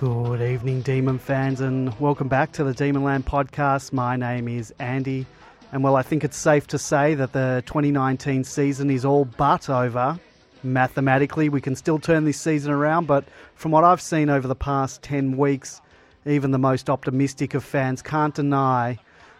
[0.00, 3.92] Good evening, Demon fans, and welcome back to the Demonland podcast.
[3.92, 5.26] My name is Andy,
[5.72, 9.68] and well, I think it's safe to say that the 2019 season is all but
[9.68, 10.18] over.
[10.62, 13.26] Mathematically, we can still turn this season around, but
[13.56, 15.82] from what I've seen over the past 10 weeks,
[16.24, 18.98] even the most optimistic of fans can't deny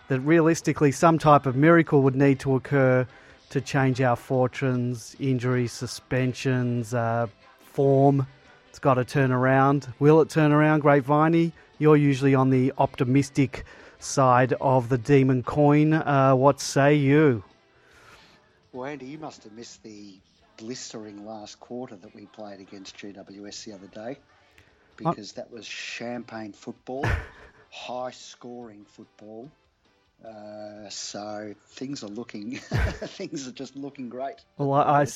[0.08, 3.06] that realistically some type of miracle would need to occur
[3.48, 7.28] to change our fortunes, injuries, suspensions, uh,
[7.60, 8.26] form.
[8.70, 9.92] It's got to turn around.
[9.98, 11.50] Will it turn around, Grapeviney?
[11.80, 13.64] You're usually on the optimistic
[13.98, 15.92] side of the demon coin.
[15.92, 17.42] Uh, what say you?
[18.72, 20.14] Well, Andy, you must have missed the
[20.56, 24.18] blistering last quarter that we played against GWS the other day
[24.96, 27.04] because that was champagne football,
[27.72, 29.50] high scoring football.
[30.24, 34.36] Uh, so things are looking, things are just looking great.
[34.58, 35.06] Well, I, I,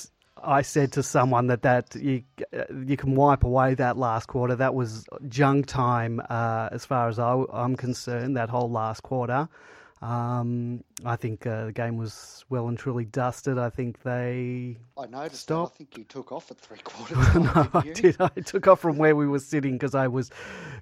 [0.42, 2.22] I said to someone that that you
[2.84, 4.56] you can wipe away that last quarter.
[4.56, 8.36] That was junk time uh, as far as I, am concerned.
[8.36, 9.48] That whole last quarter.
[10.02, 13.56] Um, I think uh, the game was well and truly dusted.
[13.56, 14.77] I think they.
[14.98, 15.42] I noticed.
[15.42, 15.78] Stopped.
[15.78, 15.84] That.
[15.84, 17.34] I think you took off at three quarters.
[17.34, 18.16] no, I did.
[18.20, 20.30] I took off from where we were sitting because I was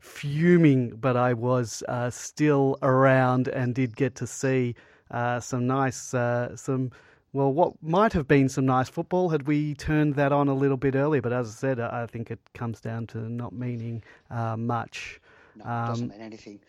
[0.01, 4.75] fuming, but I was uh, still around and did get to see
[5.13, 6.91] uh, some nice, uh, some
[7.33, 10.77] well, what might have been some nice football had we turned that on a little
[10.77, 11.23] bit earlier.
[11.23, 15.21] But as I said, I think it comes down to not meaning uh, much.
[15.57, 16.61] No, it doesn't mean anything.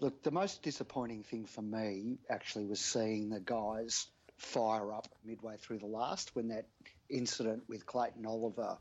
[0.00, 4.06] Look, the most disappointing thing for me actually was seeing the guys
[4.36, 6.66] fire up midway through the last when that
[7.08, 8.78] incident with Clayton Oliver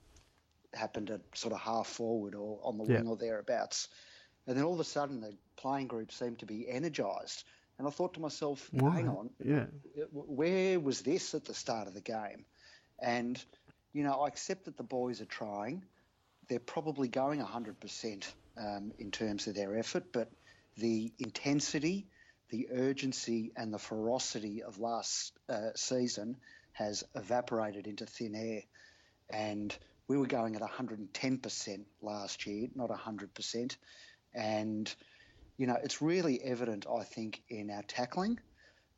[0.73, 2.97] happened at sort of half forward or on the Yeah.
[2.97, 3.87] wing or thereabouts.
[4.47, 7.43] And then all of a sudden the playing group seemed to be energised.
[7.81, 9.65] And I thought to myself, hang on, Yeah.
[10.11, 12.45] where was this at the start of the game?
[12.99, 13.43] And,
[13.91, 15.83] you know, I accept that the boys are trying.
[16.47, 20.29] They're probably going 100% um, in terms of their effort, but
[20.77, 22.05] the intensity,
[22.49, 26.37] the urgency, and the ferocity of last uh, season
[26.73, 28.61] has evaporated into thin air.
[29.27, 29.75] And
[30.07, 33.75] we were going at 110% last year, not 100%.
[34.35, 34.93] And,
[35.61, 38.39] you know, it's really evident, I think, in our tackling.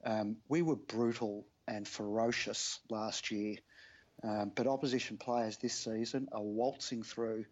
[0.06, 3.58] Um, we were brutal and ferocious last year,
[4.24, 7.44] um, but opposition players this season are waltzing through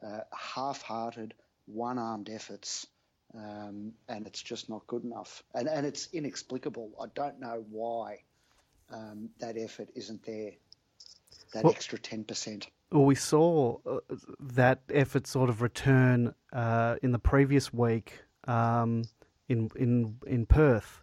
[0.00, 1.34] uh, half-hearted,
[1.66, 2.86] one-armed efforts,
[3.34, 5.42] um, and it's just not good enough.
[5.56, 6.92] And, and it's inexplicable.
[7.02, 8.20] I don't know why
[8.92, 10.52] um, that effort isn't there.
[11.52, 12.68] That Well- extra ten percent.
[12.92, 14.00] Well, we saw uh,
[14.38, 19.04] that effort sort of return uh, in the previous week um,
[19.48, 21.02] in in in Perth,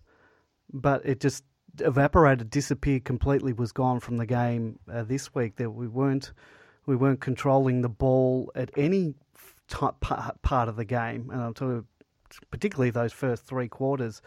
[0.71, 1.43] but it just
[1.79, 5.55] evaporated, disappeared completely, was gone from the game uh, this week.
[5.57, 6.33] That we weren't
[6.85, 9.15] we weren't controlling the ball at any
[9.67, 9.95] type,
[10.41, 11.85] part of the game, and I'm talking
[12.51, 14.21] particularly those first three quarters.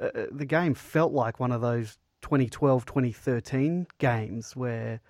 [0.00, 5.00] Uh, uh, the game felt like one of those 2012 2013 games where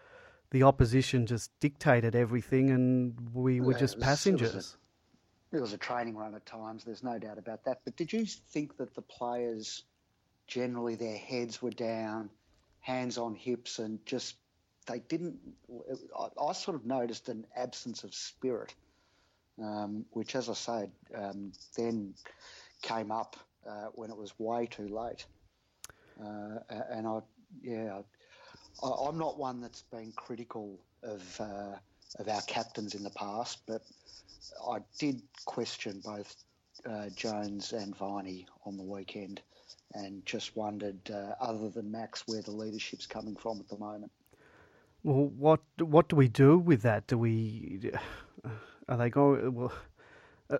[0.51, 4.45] the opposition just dictated everything and we were Yeah, just it was- it was a-
[4.45, 4.77] passengers.
[5.53, 6.85] It was a training run at times.
[6.85, 7.81] There's no doubt about that.
[7.85, 9.85] But did you think that the players
[10.47, 12.31] generally their heads were down,
[12.81, 14.37] hands on hips, and just
[14.87, 15.39] they didn't?
[16.19, 18.75] I, I sort of noticed an absence of spirit,
[19.63, 22.15] um, which, as I said, um, then
[22.81, 23.37] came up
[23.69, 25.27] uh, when it was way too late.
[26.19, 26.59] Uh,
[26.91, 27.19] and I,
[27.63, 28.01] yeah,
[28.83, 31.77] I, I'm not one that's been critical of uh,
[32.19, 33.83] of our captains in the past, but
[34.69, 36.35] I did question both
[36.89, 39.41] uh, Jones and Viney on the weekend,
[39.95, 44.11] and just wondered, uh, other than Max, where the leadership's coming from at the moment.
[45.05, 47.07] Well, what what do we do with that?
[47.07, 47.91] Do we
[48.89, 49.55] are they going?
[49.55, 49.73] Well,
[50.51, 50.59] uh,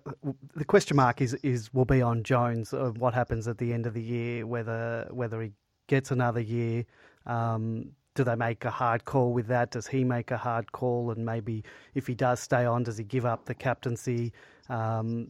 [0.55, 3.87] the question mark is is will be on Jones of what happens at the end
[3.87, 5.53] of the year, whether whether he
[5.87, 6.85] gets another year.
[7.27, 9.71] Um, do they make a hard call with that?
[9.71, 11.11] Does he make a hard call?
[11.11, 11.65] And maybe
[11.95, 14.33] if he does stay on, does he give up the captaincy?
[14.69, 15.29] Um,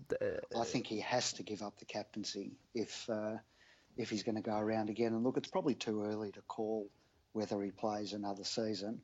[0.58, 3.36] I think he has to give up the captaincy if uh,
[3.96, 5.12] if he's going to go around again.
[5.12, 6.88] And look, it's probably too early to call
[7.32, 9.00] whether he plays another season.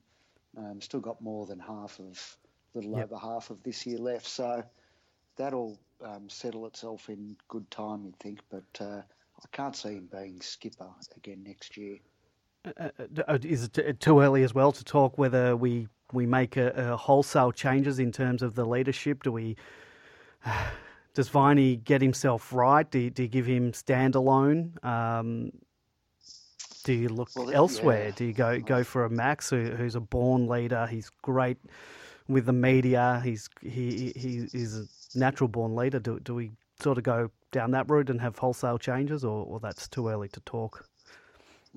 [0.56, 2.36] Um, still got more than half of,
[2.74, 3.04] little Yep.
[3.04, 4.62] over half of this year left, so
[5.36, 8.40] that'll um, settle itself in good time, you'd think.
[8.50, 11.98] But uh, I can't see him being skipper again next year.
[12.64, 12.88] Uh,
[13.26, 16.96] uh, is it too early as well to talk whether we we make a, a
[16.96, 19.22] wholesale changes in terms of the leadership?
[19.22, 19.56] Do we
[21.14, 22.88] does Viney get himself right?
[22.90, 24.82] Do you, do you give him standalone?
[24.84, 25.52] Um,
[26.84, 28.06] do you look Well, elsewhere?
[28.06, 28.10] yeah.
[28.10, 30.86] Do you go go for a Max who, who's a born leader?
[30.86, 31.58] He's great
[32.28, 33.20] with the media.
[33.24, 35.98] He's he, he he's a natural born leader.
[35.98, 39.60] Do do we sort of go down that route and have wholesale changes, or, or
[39.60, 40.86] that's too early to talk?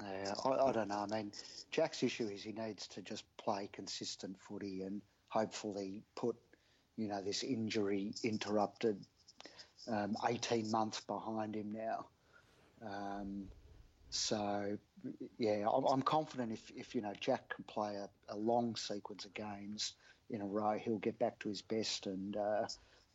[0.04, 1.06] Yeah, I, I don't know.
[1.10, 1.32] I mean,
[1.72, 6.36] Jack's issue is he needs to just play consistent footy and hopefully put,
[6.98, 8.98] you know, this injury interrupted
[9.88, 12.06] um, 18 months behind him now.
[12.86, 13.46] Um,
[14.10, 14.78] so,
[15.38, 19.24] yeah, I'm, I'm, confident if, if, you know, Jack can play a, a, long sequence
[19.24, 19.94] of games
[20.30, 22.66] in a row, he'll get back to his best and, uh,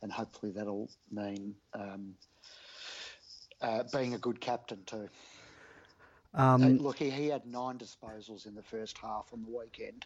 [0.03, 2.15] and hopefully that'll mean um,
[3.61, 5.09] uh, being a good captain too.
[6.37, 10.05] Um, look, he, he had nine disposals in the first half on the weekend,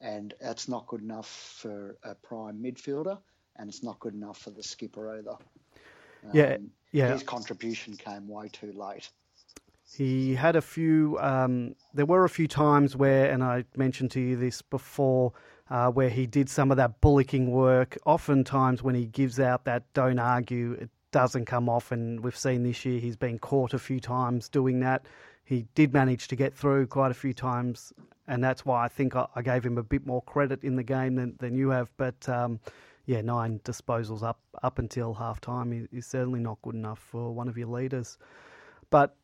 [0.00, 1.28] and that's not good enough
[1.60, 3.18] for a prime midfielder,
[3.56, 5.32] and it's not good enough for the skipper either.
[6.24, 6.56] Um, yeah,
[6.92, 7.12] yeah.
[7.12, 9.10] His contribution came way too late.
[9.92, 11.18] He had a few.
[11.20, 15.32] Um, there were a few times where, and I mentioned to you this before,
[15.68, 17.98] uh, where he did some of that bullocking work.
[18.06, 22.62] Oftentimes, when he gives out that "don't argue," it doesn't come off, and we've seen
[22.62, 25.06] this year he's been caught a few times doing that
[25.46, 27.92] he did manage to get through quite a few times,
[28.26, 30.82] and that's why I think I, I gave him a bit more credit in the
[30.82, 31.88] game than, than you have.
[31.96, 32.58] But um,
[33.06, 37.32] yeah, nine disposals up up until half time is, is, certainly not good enough for
[37.32, 38.18] one of your leaders.
[38.90, 39.14] But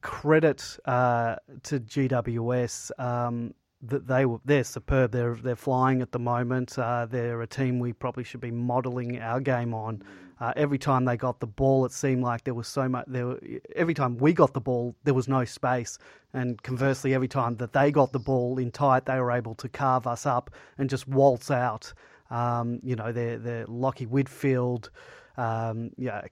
[0.00, 2.98] credit uh, to GWS.
[2.98, 5.12] Um, that they were they're superb.
[5.12, 6.78] They're they're flying at the moment.
[6.78, 10.02] Uh, they're a team we probably should be modelling our game on.
[10.40, 13.04] Uh, every time they got the ball, it seemed like there was so much.
[13.06, 13.40] There, were,
[13.76, 15.98] every time we got the ball, there was no space,
[16.32, 19.68] and conversely, every time that they got the ball in tight, they were able to
[19.68, 21.92] carve us up and just waltz out.
[22.30, 24.90] Um, you know, they're, they're Whitfield,
[25.36, 26.22] um, yeah,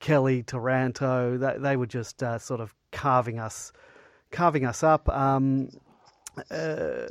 [0.00, 1.38] Kelly Taranto.
[1.38, 3.72] They, they were just uh, sort of carving us,
[4.32, 5.08] carving us up.
[5.08, 5.68] Um,
[6.50, 7.06] uh,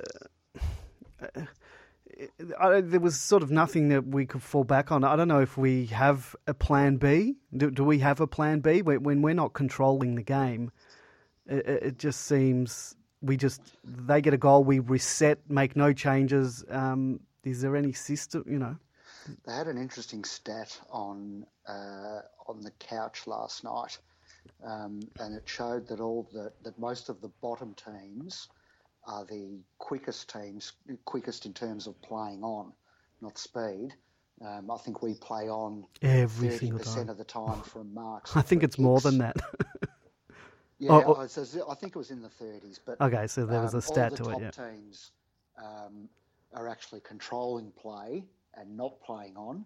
[2.59, 5.03] I, there was sort of nothing that we could fall back on.
[5.03, 7.35] I don't know if we have a plan B.
[7.55, 10.71] Do, do we have a plan B when, we're not controlling the game?
[11.47, 16.63] It, it, just seems we just they get a goal, we reset, make no changes.
[16.69, 18.43] Um, is there any system?
[18.47, 18.75] You know,
[19.45, 23.97] they had an interesting stat on uh, on the couch last night,
[24.63, 28.47] um, and it showed that all the that most of the bottom teams
[29.05, 30.73] are the quickest teams,
[31.05, 32.71] quickest in terms of playing on,
[33.21, 33.89] not speed.
[34.43, 38.35] Um, I think we play on every single time of the time from marks.
[38.35, 38.83] I think it's kicks.
[38.83, 39.37] more than that.
[40.79, 41.21] yeah, oh, oh.
[41.69, 42.79] I think it was in the 30s.
[42.83, 44.39] But okay, so there was a um, stat to it.
[44.41, 44.45] Yeah.
[44.47, 45.11] The top teams
[45.57, 46.09] um,
[46.53, 48.25] are actually controlling play
[48.55, 49.65] and not playing on.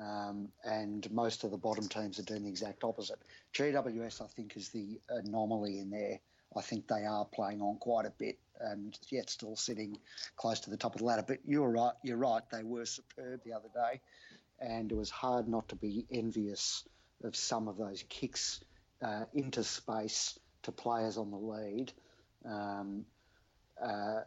[0.00, 3.18] Um, and most of the bottom teams are doing the exact opposite.
[3.54, 6.20] GWS, I think, is the anomaly in there.
[6.56, 9.98] I think they are playing on quite a bit and yet still sitting
[10.36, 11.24] close to the top of the ladder.
[11.26, 11.94] But you're right.
[12.02, 12.42] You're right.
[12.50, 14.00] They were superb the other day,
[14.60, 16.84] and it was hard not to be envious
[17.24, 18.60] of some of those kicks
[19.02, 21.92] uh, into space to players on the lead,
[22.44, 23.04] um,
[23.82, 24.20] uh,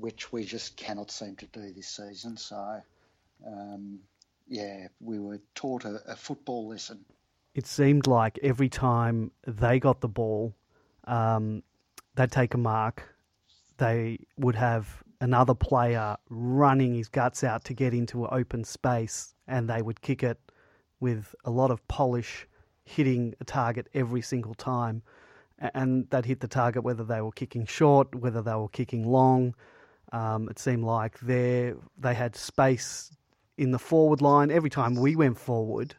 [0.00, 2.36] which we just cannot seem to do this season.
[2.36, 2.82] So,
[3.46, 4.00] um,
[4.48, 7.04] yeah, we were taught a, a, football lesson.
[7.54, 10.54] It seemed like every time they got the ball,
[11.04, 11.62] um,
[12.14, 13.02] they'd take a mark
[13.78, 19.34] they would have another player running his guts out to get into an open space,
[19.46, 20.38] and they would kick it
[21.00, 22.46] with a lot of polish,
[22.84, 25.02] hitting a target every single time.
[25.58, 29.54] And they'd hit the target whether they were kicking short, whether they were kicking long.
[30.12, 33.10] Um, it seemed like they they had space
[33.58, 35.94] in the forward line every time we went forward.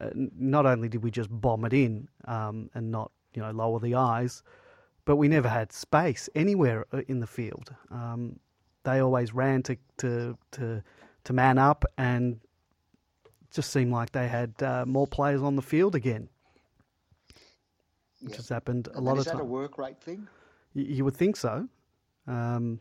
[0.00, 3.78] Uh, not only did we just bomb it in um, and not you know lower
[3.78, 4.42] the eyes,
[5.04, 7.74] but we never had space anywhere uh, in the field.
[7.90, 8.38] Um,
[8.84, 10.82] they always ran to, to, to,
[11.24, 12.40] to man up and
[13.50, 16.28] just seemed like they had uh, more players on the field again,
[18.20, 18.36] which yeah.
[18.36, 19.26] has happened a and lot of times.
[19.26, 20.26] Is that a work rate thing?
[20.74, 21.68] You, you would think so.
[22.26, 22.80] Um,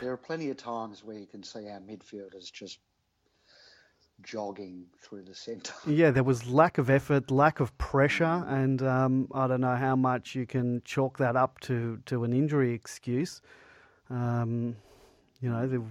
[0.00, 2.78] there are plenty of times where you can see our midfielders just
[4.22, 5.74] jogging through the centre.
[5.86, 9.96] Yeah, there was lack of effort, lack of pressure, and um, I don't know how
[9.96, 13.42] much you can chalk that up to, to an injury excuse.
[14.10, 14.76] Um,
[15.40, 15.82] you know, the,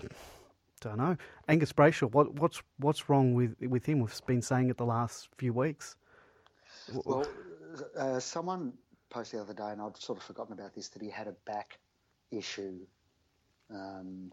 [0.80, 1.16] don't know.
[1.48, 4.00] Angus Brayshaw, what, what's what's wrong with with him?
[4.00, 5.96] We've been saying it the last few weeks.
[7.04, 7.26] Well,
[7.96, 8.72] uh, someone
[9.10, 11.34] posted the other day, and I'd sort of forgotten about this, that he had a
[11.46, 11.78] back
[12.30, 12.78] issue.
[13.70, 14.32] Um,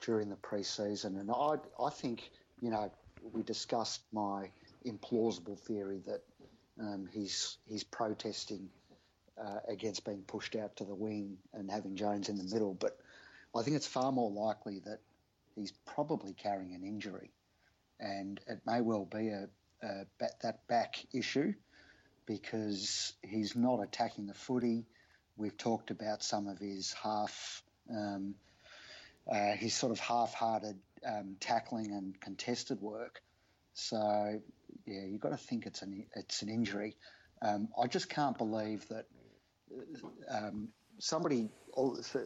[0.00, 1.16] during the pre-season.
[1.16, 2.90] And I, I think, you know,
[3.32, 4.50] we discussed my
[4.84, 6.22] implausible theory that
[6.80, 8.68] um, he's he's protesting
[9.42, 12.74] uh, against being pushed out to the wing and having Jones in the middle.
[12.74, 12.98] But
[13.54, 15.00] I think it's far more likely that
[15.54, 17.30] he's probably carrying an injury,
[17.98, 19.48] and it may well be a,
[19.82, 21.54] a that back issue
[22.26, 24.84] because he's not attacking the footy.
[25.36, 28.34] We've talked about some of his half, um,
[29.30, 33.20] uh, his sort of half-hearted um, tackling and contested work.
[33.74, 34.40] So
[34.86, 36.96] yeah, you've got to think it's an it's an injury.
[37.42, 39.06] Um, I just can't believe that
[40.30, 40.68] um,
[40.98, 41.50] somebody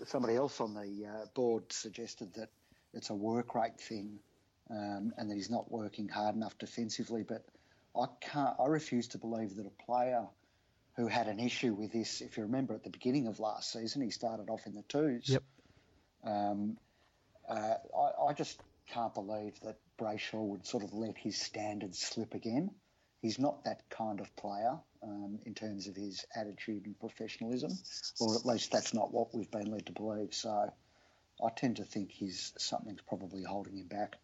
[0.06, 2.50] somebody else on the uh, board suggested that
[2.94, 4.18] it's a work rate thing
[4.70, 7.24] um, and that he's not working hard enough defensively.
[7.26, 7.44] But
[7.96, 8.54] I can't.
[8.60, 10.26] I refuse to believe that a player
[10.96, 14.02] who had an issue with this, if you remember at the beginning of last season,
[14.02, 15.28] he started off in the twos.
[15.28, 15.42] Yep.
[16.24, 16.76] Um,
[17.50, 22.34] uh, I, I, just can't believe that Brayshaw would sort of let his standards slip
[22.34, 22.70] again.
[23.20, 27.72] He's not that kind of player um, in terms of his attitude and professionalism,
[28.20, 30.32] or at least that's not what we've been led to believe.
[30.32, 30.72] So
[31.44, 34.16] I tend to think he's something's probably holding him back.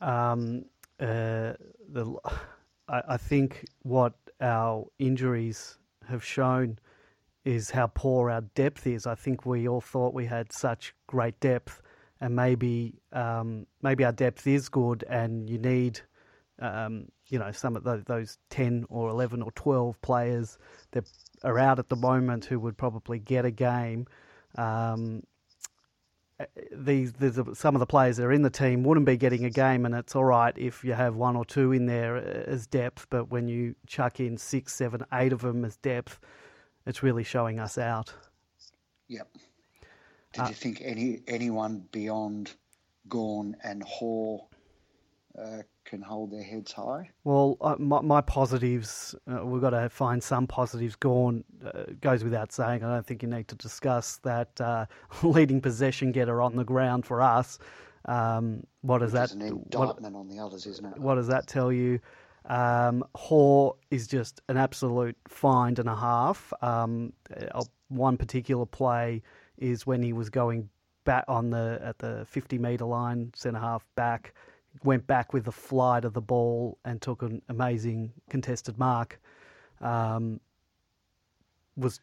[0.00, 0.64] Um,
[1.00, 1.54] uh,
[1.88, 2.14] the,
[2.88, 5.78] I, I think what our injuries
[6.08, 6.78] have shown
[7.44, 9.06] is how poor our depth is.
[9.06, 11.82] I think we all thought we had such great depth,
[12.20, 16.00] and maybe um, maybe our depth is good, and you need
[16.58, 20.58] um, you know some of those, those ten or eleven or twelve players
[20.92, 21.04] that
[21.42, 24.06] are out at the moment who would probably get a game.
[24.56, 25.22] Um,
[26.72, 29.50] these there's some of the players that are in the team wouldn't be getting a
[29.50, 33.06] game, and it's all right if you have one or two in there as depth.
[33.10, 36.18] But when you chuck in six, seven, eight of them as depth,
[36.86, 38.12] it's really showing us out.
[39.08, 39.28] Yep.
[40.32, 42.52] Did uh, you think any anyone beyond
[43.08, 44.46] Gawn and Hore
[45.38, 47.10] uh, can hold their heads high?
[47.24, 50.96] Well, uh, my, my, positives, uh, we've got to find some positives.
[50.96, 52.82] Gawn uh, goes without saying.
[52.82, 54.86] I don't think you need to discuss that uh,
[55.22, 57.58] leading possession getter on the ground for us.
[58.06, 59.32] Um, what does that?
[59.32, 60.98] Indictment what, on the others, isn't it?
[60.98, 62.00] What does that tell you?
[62.46, 66.52] Um, Hore is just an absolute find and a half.
[66.60, 67.12] Um,
[67.52, 69.22] uh, one particular play
[69.56, 70.68] is when he was going
[71.04, 74.34] back on the at the 50 metre line, centre half back
[74.82, 79.20] went back with the flight of the ball and took an amazing contested mark.
[79.80, 80.40] Um,
[81.76, 82.00] was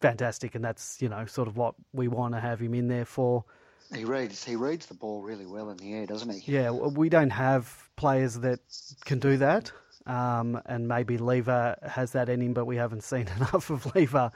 [0.00, 3.04] fantastic, and that's you know sort of what we want to have him in there
[3.04, 3.44] for.
[3.92, 6.52] He reads he reads the ball really well in the air, doesn't he?
[6.52, 8.60] Yeah, we don't have players that
[9.04, 9.70] can do that.
[10.06, 14.30] Um, and maybe Lever has that in him, but we haven't seen enough of Lever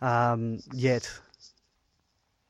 [0.00, 1.10] um, yet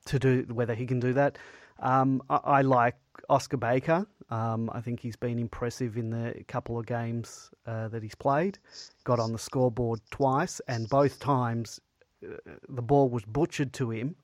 [0.06, 1.38] to do whether he can do that.
[1.80, 2.96] Um, I, I, like
[3.28, 4.06] Oskar Baker.
[4.30, 8.58] Um, I think he's been impressive in the couple of games uh, that he's played.
[9.04, 11.80] Got on the scoreboard twice, and both times
[12.24, 12.36] uh,
[12.68, 14.16] the ball was butchered to him,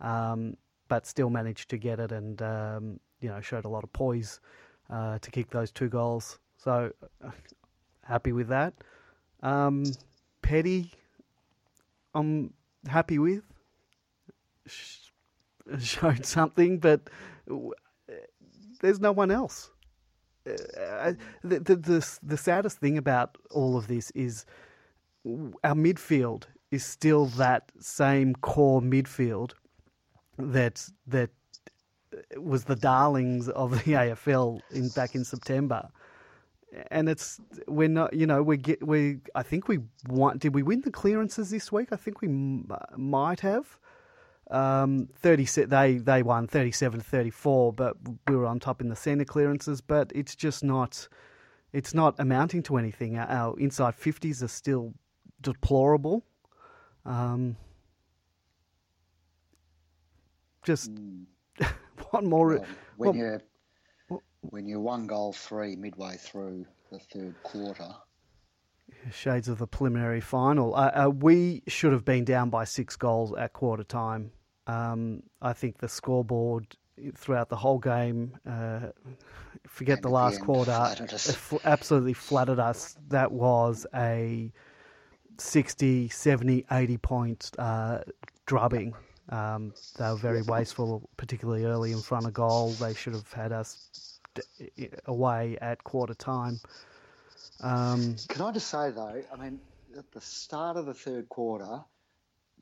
[0.00, 0.56] um,
[0.88, 4.40] but still managed to get it, and um, you know showed a lot of poise
[4.90, 6.38] uh, to kick those two goals.
[6.56, 6.92] So
[8.02, 8.74] happy with that.
[9.42, 9.84] Um,
[10.42, 10.92] Petty,
[12.14, 12.52] I'm
[12.88, 13.42] happy with.
[15.80, 17.00] Showed something, but
[18.80, 19.70] there's no one else.
[20.46, 21.12] Uh,
[21.42, 24.46] the, the, the, the saddest thing about all of this is
[25.64, 29.52] our midfield is still that same core midfield
[30.38, 31.30] that that
[32.36, 35.88] was the darlings of the AFL in back in September.
[36.90, 39.78] And it's we're not you know we get we I think we
[40.08, 43.78] want did we win the clearances this week I think we m- might have
[44.50, 47.96] um, 30, they they won 37 34, but
[48.28, 49.80] we were on top in the centre clearances.
[49.80, 51.08] But it's just not
[51.72, 53.18] it's not amounting to anything.
[53.18, 54.94] Our, our inside 50s are still
[55.40, 56.24] deplorable.
[57.04, 57.56] Um,
[60.66, 61.24] just mm.
[62.10, 62.48] one more.
[62.48, 63.42] Well, when well, you're
[64.42, 67.88] when you're one goal three midway through the third quarter.
[69.10, 70.74] Shades of the preliminary final.
[70.74, 74.30] Uh, uh, we should have been down by six goals at quarter time.
[74.66, 76.76] Um, I think the scoreboard
[77.14, 78.80] throughout the whole game, uh,
[79.66, 80.94] forget and the last quarter,
[81.64, 82.96] absolutely flattered us.
[83.08, 84.52] That was a
[85.38, 87.98] 60, 70, 80 point uh,
[88.46, 88.94] drubbing.
[89.28, 92.70] Um, they were very wasteful, particularly early in front of goal.
[92.72, 94.20] They should have had us
[95.06, 96.60] away at quarter time.
[97.60, 99.22] Um, Can I just say though?
[99.32, 99.60] I mean,
[99.96, 101.80] at the start of the third quarter,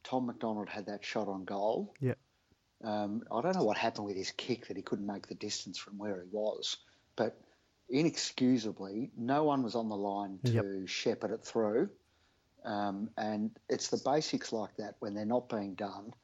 [0.04, 1.94] Tom McDonald had that shot on goal.
[2.00, 2.14] Yeah.
[2.83, 5.78] Um, I don't know what happened with his kick that he couldn't make the distance
[5.78, 6.76] from where he was,
[7.16, 7.38] but
[7.88, 10.64] inexcusably, no one was on the line to yep.
[10.87, 11.88] shepherd it through.
[12.64, 16.14] Um, and it's the basics like that when they're not being done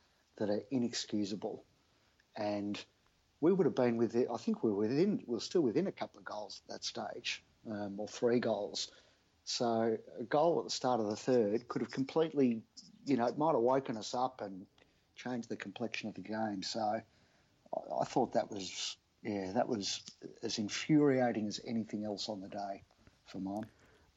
[0.40, 1.64] that are inexcusable.
[2.37, 2.85] and
[3.40, 4.26] we would have been within.
[4.32, 5.23] I think we were within.
[5.26, 8.90] We were still within a couple of goals at that stage, um, or three goals.
[9.44, 12.62] So a goal at the start of the third could have completely,
[13.06, 14.66] you know, it might have woken us up and
[15.16, 16.62] changed the complexion of the game.
[16.62, 17.02] So I,
[18.00, 20.02] I thought that was, yeah, that was
[20.42, 22.82] as infuriating as anything else on the day
[23.26, 23.66] for mine.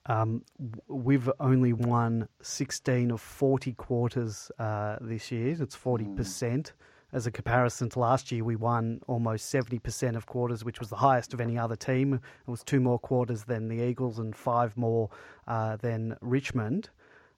[0.05, 0.43] Um,
[0.87, 5.55] we've only won 16 of 40 quarters uh, this year.
[5.61, 6.15] It's 40%.
[6.15, 6.71] Mm.
[7.13, 10.95] As a comparison to last year, we won almost 70% of quarters, which was the
[10.95, 12.15] highest of any other team.
[12.15, 15.11] It was two more quarters than the Eagles and five more
[15.47, 16.89] uh, than Richmond.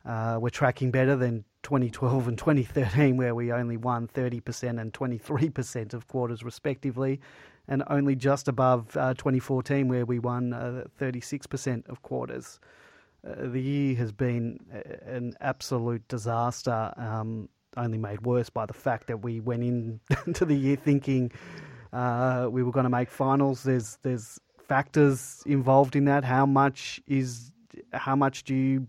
[0.05, 5.93] Uh, we're tracking better than 2012 and 2013, where we only won 30% and 23%
[5.93, 7.19] of quarters, respectively,
[7.67, 12.59] and only just above uh, 2014, where we won uh, 36% of quarters.
[13.25, 14.59] Uh, the year has been
[15.05, 16.93] an absolute disaster.
[16.97, 21.31] Um, only made worse by the fact that we went into the year thinking
[21.91, 23.63] uh, we were going to make finals.
[23.63, 26.23] There's there's factors involved in that.
[26.23, 27.51] How much is
[27.91, 28.87] how much do you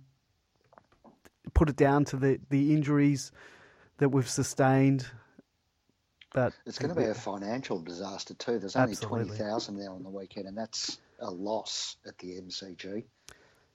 [1.54, 3.32] put it down to the, the injuries
[3.98, 5.06] that we've sustained?
[6.36, 8.58] But it's going to be a financial disaster too.
[8.58, 13.04] There's only twenty thousand there on the weekend, and that's a loss at the MCG.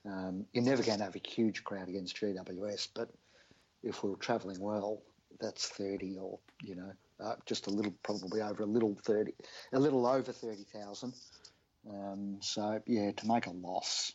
[0.05, 3.09] Um, you're never going to have a huge crowd against GWS, but
[3.81, 5.01] if we are travelling well,
[5.39, 9.33] that's 30 or, you know, uh, just a little, probably over a little 30,
[9.73, 11.13] a little over 30,000.
[11.89, 14.13] Um, so, yeah, to make a loss.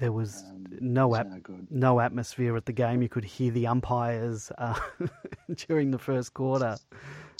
[0.00, 3.02] There was um, no, ap- no, no, atmosphere at the game.
[3.02, 4.78] You could hear the umpires uh,
[5.68, 6.76] during the first quarter,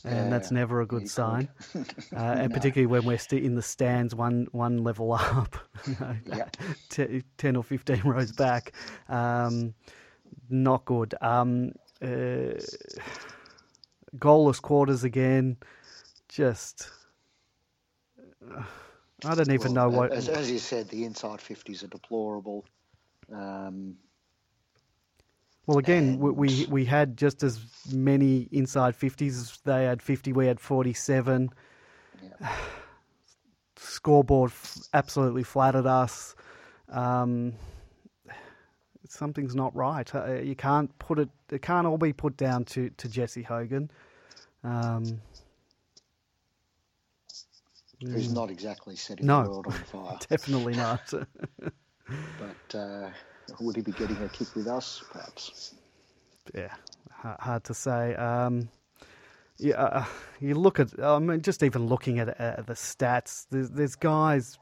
[0.04, 1.48] and yeah, that's never a good sign.
[1.74, 1.80] uh,
[2.12, 2.54] and no.
[2.54, 6.56] particularly when we're st- in the stands, one one level up, you know, yep.
[6.88, 8.72] t- ten or fifteen rows back.
[9.08, 9.74] Um,
[10.50, 11.14] not good.
[11.20, 12.58] Um, uh,
[14.18, 15.56] goalless quarters again.
[16.28, 16.88] Just.
[18.50, 18.62] Uh,
[19.24, 20.12] I don't even well, know what.
[20.12, 22.64] As, as, you said, the inside 50s are deplorable.
[23.32, 23.96] Um,
[25.66, 26.20] well, again, and...
[26.20, 27.60] we we had just as
[27.92, 29.62] many inside 50s.
[29.64, 31.50] They had 50, we had 47.
[32.22, 32.52] Yeah.
[33.76, 34.52] Scoreboard
[34.94, 36.36] absolutely flattered us.
[36.88, 37.54] Um,
[39.08, 40.12] something's not right.
[40.14, 41.28] Uh, you can't put it.
[41.50, 43.90] It can't all be put down to to Jesse Hogan.
[44.64, 45.20] Um,
[48.00, 48.34] Who's mm.
[48.34, 50.18] not exactly setting no, the world on fire.
[50.28, 51.12] definitely not.
[51.58, 53.10] but uh,
[53.60, 55.74] would he be getting a kick with us, perhaps?
[56.54, 56.74] Yeah,
[57.22, 58.14] hard to say.
[58.14, 58.68] Um,
[59.58, 60.04] yeah, uh,
[60.40, 60.98] you look at.
[61.02, 63.46] I mean, just even looking at uh, the stats.
[63.50, 64.58] There's, there's guys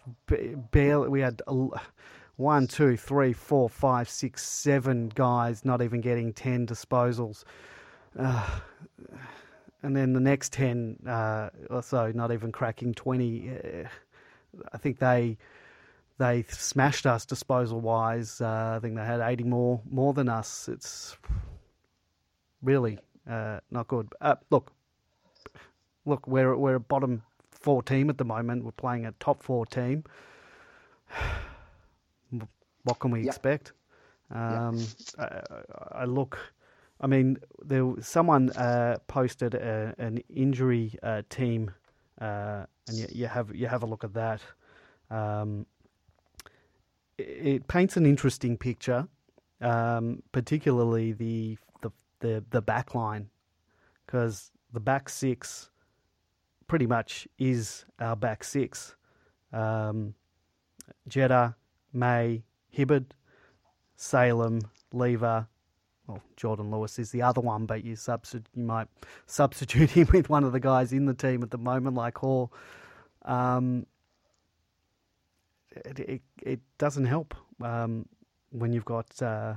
[0.70, 1.08] barely.
[1.08, 1.40] We had
[2.40, 7.44] one, two, three, four, five, six, seven guys not even getting 10 disposals.
[8.18, 8.48] Uh,
[9.82, 13.50] and then the next 10 uh, or so not even cracking 20.
[13.50, 13.88] Uh,
[14.72, 15.36] I think they
[16.20, 18.40] they smashed us disposal wise.
[18.40, 20.68] Uh, I think they had 80 more more than us.
[20.68, 21.16] It's
[22.62, 24.12] really uh, not good.
[24.20, 24.70] Uh, look,
[26.04, 28.64] look, we're we're a bottom four team at the moment.
[28.64, 30.04] We're playing a top four team
[32.84, 33.72] what can we expect?
[34.30, 34.86] Um.
[35.18, 35.42] I,
[35.92, 36.38] I, look.
[37.00, 41.70] I mean, there someone uh, posted a, an injury uh, team,
[42.20, 44.40] uh, and you, you, have you have a look at that.
[45.10, 45.66] Um,
[47.28, 49.08] it, paints an interesting picture,
[49.60, 53.28] um, particularly the the the, the back line,
[54.06, 55.70] because the back six
[56.66, 58.94] pretty much is our back six.
[59.52, 60.14] Um,
[61.08, 61.56] Jetta,
[61.92, 62.44] May,
[62.76, 63.06] Hibberd,
[63.96, 64.60] Salem,
[64.92, 65.48] Lever.
[66.06, 68.88] Well, Jordan Lewis is the other one, but you substitute you might
[69.26, 72.50] substitute him with one of the guys in the team at the moment, like Hore.
[73.24, 73.86] Um,
[75.72, 78.06] it, it, it doesn't help um,
[78.50, 79.54] when you've got uh,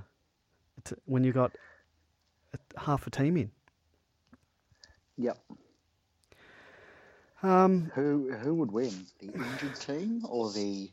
[1.05, 1.51] when you've got
[2.77, 3.51] half a team in.
[5.17, 5.37] Yep.
[7.41, 10.89] Um, who who would win, the injured team or the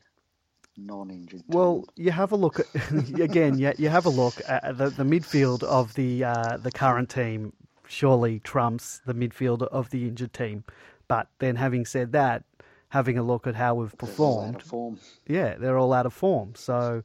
[0.77, 1.43] non-injured.
[1.47, 2.67] Well, you have a look at
[3.19, 3.57] again.
[3.57, 7.53] Yeah, you have a look at the, the midfield of the uh, the current team.
[7.87, 10.63] Surely trumps the midfield of the injured team.
[11.07, 12.43] But then, having said that,
[12.91, 14.55] having a look at how we've performed,
[15.25, 16.53] yeah, they're all out of form.
[16.55, 17.03] So,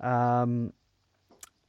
[0.00, 0.74] um,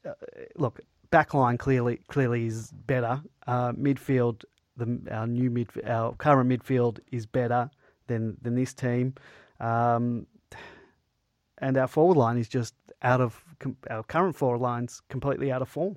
[0.06, 0.12] uh,
[0.58, 0.82] look,
[1.14, 3.22] backline clearly clearly is better.
[3.48, 4.44] Uh, midfield,
[4.76, 7.70] the our new mid our current midfield is better
[8.08, 9.14] than than this team.
[9.62, 10.28] Um,
[11.60, 13.42] and our forward line is just out of
[13.90, 15.96] our current forward lines completely out of form.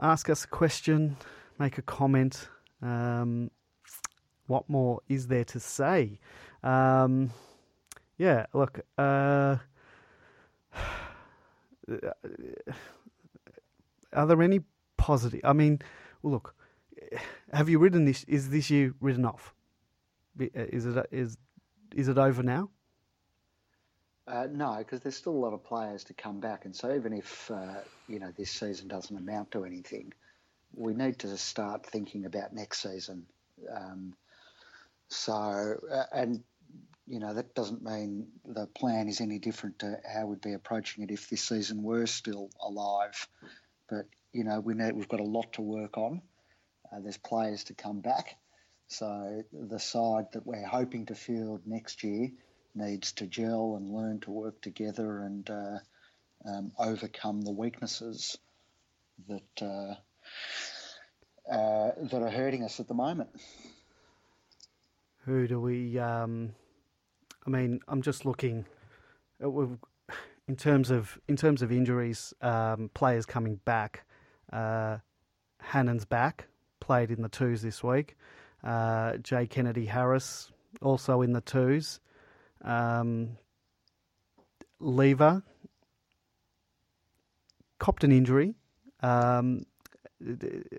[0.01, 1.17] ask us a question,
[1.59, 2.49] make a comment.
[2.83, 3.51] Um,
[4.47, 6.19] what more is there to say?
[6.63, 7.31] Um,
[8.19, 9.57] yeah, look, uh,
[14.13, 14.61] are there any
[14.97, 15.41] positive?
[15.45, 15.81] I mean,
[16.23, 16.55] look,
[17.53, 18.25] have you written this?
[18.25, 19.55] Is this year written off?
[20.39, 21.37] Is it is
[21.95, 22.71] is it over now?
[24.27, 27.13] Uh, no, because there's still a lot of players to come back, and so even
[27.13, 30.13] if uh, you know this season doesn't amount to anything,
[30.75, 33.27] we need to start thinking about next season.
[33.71, 34.15] Um,
[35.09, 35.33] so,
[35.93, 36.43] uh, and
[37.07, 41.05] you know that doesn't mean the plan is any different to how we'd be approaching
[41.05, 43.29] it if this season were still alive.
[43.89, 46.23] But you know we need, we've got a lot to work on.
[46.93, 48.37] Uh, there's players to come back,
[48.89, 52.31] so the side that we're hoping to field next year
[52.75, 55.79] needs to gel and learn to work together and uh,
[56.47, 58.39] um, overcome the weaknesses
[59.29, 59.95] that uh,
[61.53, 63.31] uh, that are hurting us at the moment.
[65.25, 65.99] Who do we?
[65.99, 66.55] Um,
[67.47, 68.65] I mean, I'm just looking.
[70.49, 74.05] in terms of in terms of injuries, um, players coming back.
[74.53, 74.99] Uh,
[75.61, 76.49] Hannan's back,
[76.81, 78.17] played in the twos this week.
[78.63, 80.51] Uh, Jay Kennedy Harris
[80.81, 82.01] also in the twos.
[82.63, 83.37] Um,
[84.79, 85.43] Lever
[87.79, 88.55] copped an injury.
[89.01, 89.67] Um,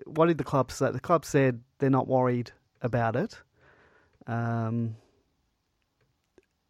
[0.06, 0.90] what did the club say?
[0.90, 3.38] The club said they're not worried about it.
[4.26, 4.96] Um,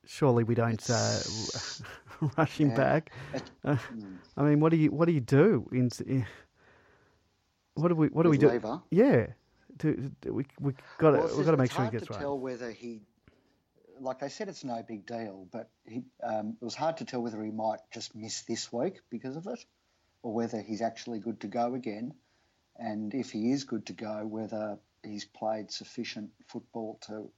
[0.06, 1.18] surely we don't uh,
[2.36, 2.76] rush him yeah.
[2.76, 3.12] back.
[3.64, 3.76] Uh,
[4.36, 5.68] I mean, what do you what do you do?
[5.72, 6.26] In, in
[7.74, 8.52] what do we what do With we do?
[8.52, 8.82] Lever?
[8.90, 9.26] Yeah,
[9.76, 12.06] do, do, we we got to well, we got to make sure he hard gets
[12.06, 12.20] to right.
[12.20, 13.02] Tell whether he,
[14.00, 17.22] like they said, it's no big deal, but he, um, it was hard to tell
[17.22, 19.64] whether he might just miss this week because of it,
[20.22, 22.14] or whether he's actually good to go again,
[22.76, 27.30] and if he is good to go, whether he's played sufficient football to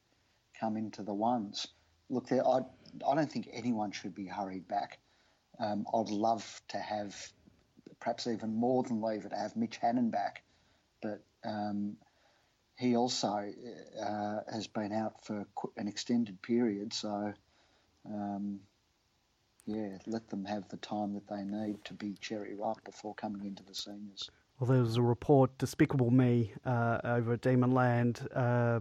[0.59, 1.66] come into the ones.
[2.09, 2.61] Look, there, I,
[3.09, 4.99] I don't think anyone should be hurried back.
[5.59, 7.14] Um, I'd love to have,
[8.01, 10.42] perhaps even more than Lever, to have Mitch Hannan back,
[11.03, 11.97] but um,
[12.79, 13.51] he also
[14.01, 16.92] uh, has been out for an extended period.
[16.92, 17.33] So,
[18.05, 18.61] um,
[19.66, 23.47] yeah, let them have the time that they need to be cherry ripe before coming
[23.47, 24.31] into the seniors.
[24.61, 28.27] Well, there was a report, Despicable Me, uh, over at Demonland.
[28.35, 28.81] Uh,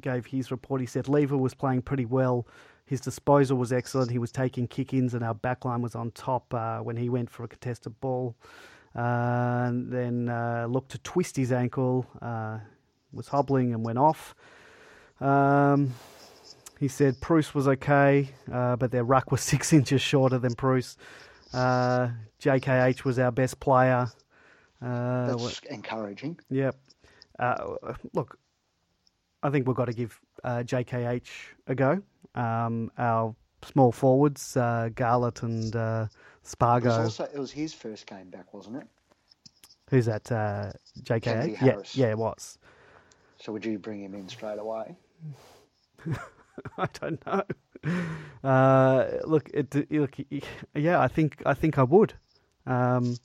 [0.00, 0.80] gave his report.
[0.80, 2.46] He said Lever was playing pretty well.
[2.86, 4.10] His disposal was excellent.
[4.10, 7.30] He was taking kick ins, and our backline was on top uh, when he went
[7.30, 8.36] for a contested ball.
[8.94, 12.58] Uh, and then uh, looked to twist his ankle, uh,
[13.12, 14.34] was hobbling and went off.
[15.20, 15.94] Um,
[16.78, 20.96] he said Preuss was okay, uh, but their ruck was six inches shorter than Preuss.
[21.52, 24.08] Uh, JKH was our best player.
[24.80, 26.38] That's encouraging.
[26.50, 26.76] Yep.
[28.12, 28.38] look,
[29.44, 31.28] I think we've got to give uh, JKH
[31.66, 32.02] a go.
[32.34, 36.06] Um, our small forwards, uh, Garlett and uh,
[36.42, 36.86] Spargo.
[36.86, 38.86] It was, also, it was his first game back, wasn't it?
[39.90, 40.32] Who's that?
[40.32, 41.60] Uh, JKH?
[41.60, 42.58] Yeah, yeah, it was.
[43.36, 44.96] So would you bring him in straight away?
[46.78, 47.42] I don't know.
[48.42, 50.16] Uh, look, it, look,
[50.74, 52.14] yeah, I think I think I would.
[52.66, 53.18] Um,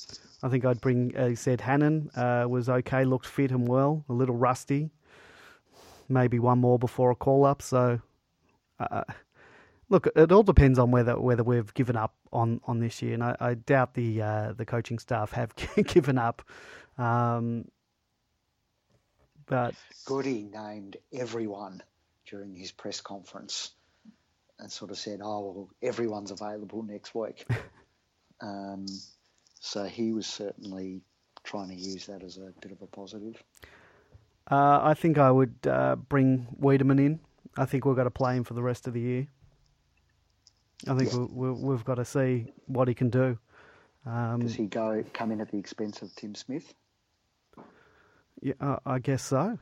[0.43, 1.15] I think I'd bring.
[1.15, 4.91] Uh, said Hannan uh, was okay, looked fit and well, a little rusty
[6.09, 7.61] maybe one more before a call up.
[7.61, 8.01] So,
[8.79, 9.03] uh,
[9.89, 13.23] look, it all depends on whether whether we've given up on, on this year, and
[13.23, 15.53] I, I doubt the uh, the coaching staff have
[15.85, 16.41] given up.
[16.97, 17.65] Um,
[19.45, 19.73] but
[20.05, 21.81] Goody named everyone
[22.27, 23.71] during his press conference
[24.59, 27.45] and sort of said, "Oh, well, everyone's available next week."
[28.41, 28.85] um,
[29.59, 31.01] so he was certainly
[31.43, 33.41] trying to use that as a bit of a positive.
[34.49, 37.19] Uh, I think I would uh, bring Weideman in.
[37.57, 39.27] I think we've got to play him for the rest of the year.
[40.87, 41.25] I think yeah.
[41.31, 43.37] we, have got to see what he can do.
[44.05, 46.73] Um, Does he go come in at the expense of Tim Smith?
[48.41, 49.59] Yeah, uh, I guess so.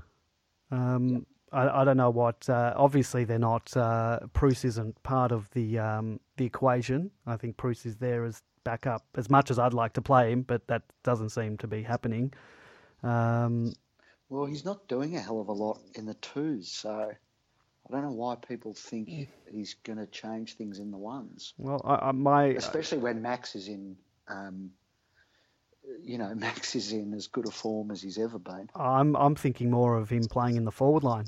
[0.69, 1.21] Um, yep.
[1.51, 2.47] I, I, don't know what.
[2.47, 3.75] Uh, obviously, they're not.
[3.75, 7.09] Uh, Preuss isn't part of the um, the equation.
[7.25, 9.03] I think Preuss is there as backup.
[9.15, 12.33] As much as I'd like to play him, but that doesn't seem to be happening.
[13.01, 13.73] Um,
[14.29, 17.11] well, he's not doing a hell of a lot in the twos, so
[17.87, 21.53] I don't know why people think he's going to change things in the ones.
[21.57, 23.97] Well, I, I, my especially when Max is in.
[24.27, 24.71] Um,
[26.03, 28.69] you know, Max is in as good a form as he's ever been.
[28.75, 31.25] I'm I'm thinking more of him playing in the forward line.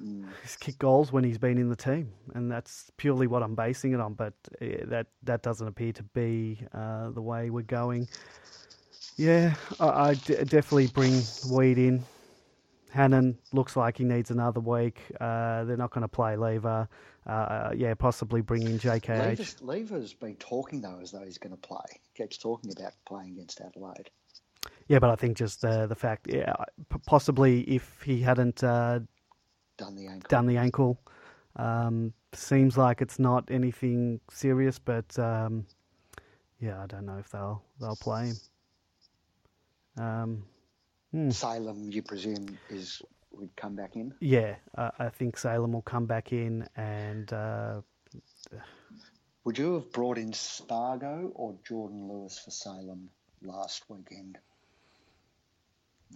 [0.00, 0.28] Mm.
[0.42, 3.92] He's kicked goals when he's been in the team, and that's purely what I'm basing
[3.92, 4.14] it on.
[4.14, 8.08] But uh, that that doesn't appear to be uh, the way we're going.
[9.16, 12.04] Yeah, I, I d- definitely bring Weed in.
[12.90, 15.00] Hannan looks like he needs another week.
[15.20, 16.88] Uh, they're not going to play Lever.
[17.26, 19.08] Uh, yeah, possibly bring in JKH.
[19.08, 21.84] Lever's, Lever's been talking though as though he's going to play.
[22.12, 24.10] He keeps talking about playing against Adelaide.
[24.88, 26.54] Yeah, but I think just the the fact, yeah,
[27.06, 29.00] possibly if he hadn't uh,
[29.78, 30.98] done the ankle, done the ankle,
[31.56, 34.78] um, seems like it's not anything serious.
[34.80, 35.66] But um,
[36.58, 38.36] yeah, I don't know if they'll they'll play him.
[40.04, 40.44] Um,
[41.12, 41.30] hmm.
[41.30, 44.14] Salem, you presume, is would come back in.
[44.20, 47.80] Yeah, uh, I think Salem will come back in, and uh,
[49.44, 53.10] would you have brought in Spargo or Jordan Lewis for Salem
[53.42, 54.38] last weekend?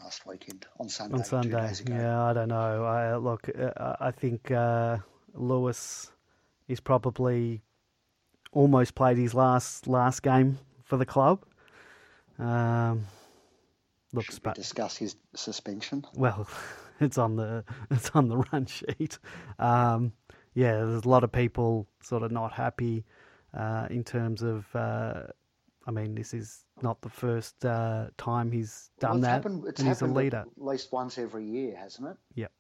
[0.03, 1.19] Last weekend on Sunday.
[1.19, 2.85] On Sunday, yeah, I don't know.
[2.85, 4.99] I look, uh, I think uh,
[5.35, 6.11] Lewis
[6.67, 7.63] is probably
[8.51, 11.45] almost played his last last game for the club.
[12.39, 13.07] Um,
[14.15, 16.05] looks Should we discuss his suspension?
[16.15, 16.49] Well,
[17.01, 19.19] it's on the it's on the run sheet.
[19.59, 20.13] Um,
[20.55, 23.05] yeah, there's a lot of people sort of not happy
[23.57, 24.67] uh, in terms of.
[24.75, 25.25] Uh,
[25.87, 29.31] I mean, this is not the first uh, time he's done well, that.
[29.31, 30.45] Happened, it's he's a leader.
[30.47, 32.17] At least once every year, hasn't it?
[32.37, 32.53] Yep.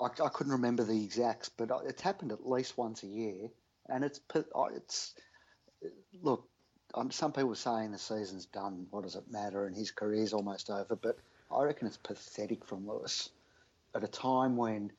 [0.00, 3.50] I, I couldn't remember the exacts, but it's happened at least once a year,
[3.88, 5.14] and it's it's
[6.22, 6.48] look.
[7.10, 8.86] Some people are saying the season's done.
[8.90, 9.66] What does it matter?
[9.66, 10.94] And his career's almost over.
[10.94, 11.18] But
[11.50, 13.30] I reckon it's pathetic from Lewis
[13.94, 14.92] at a time when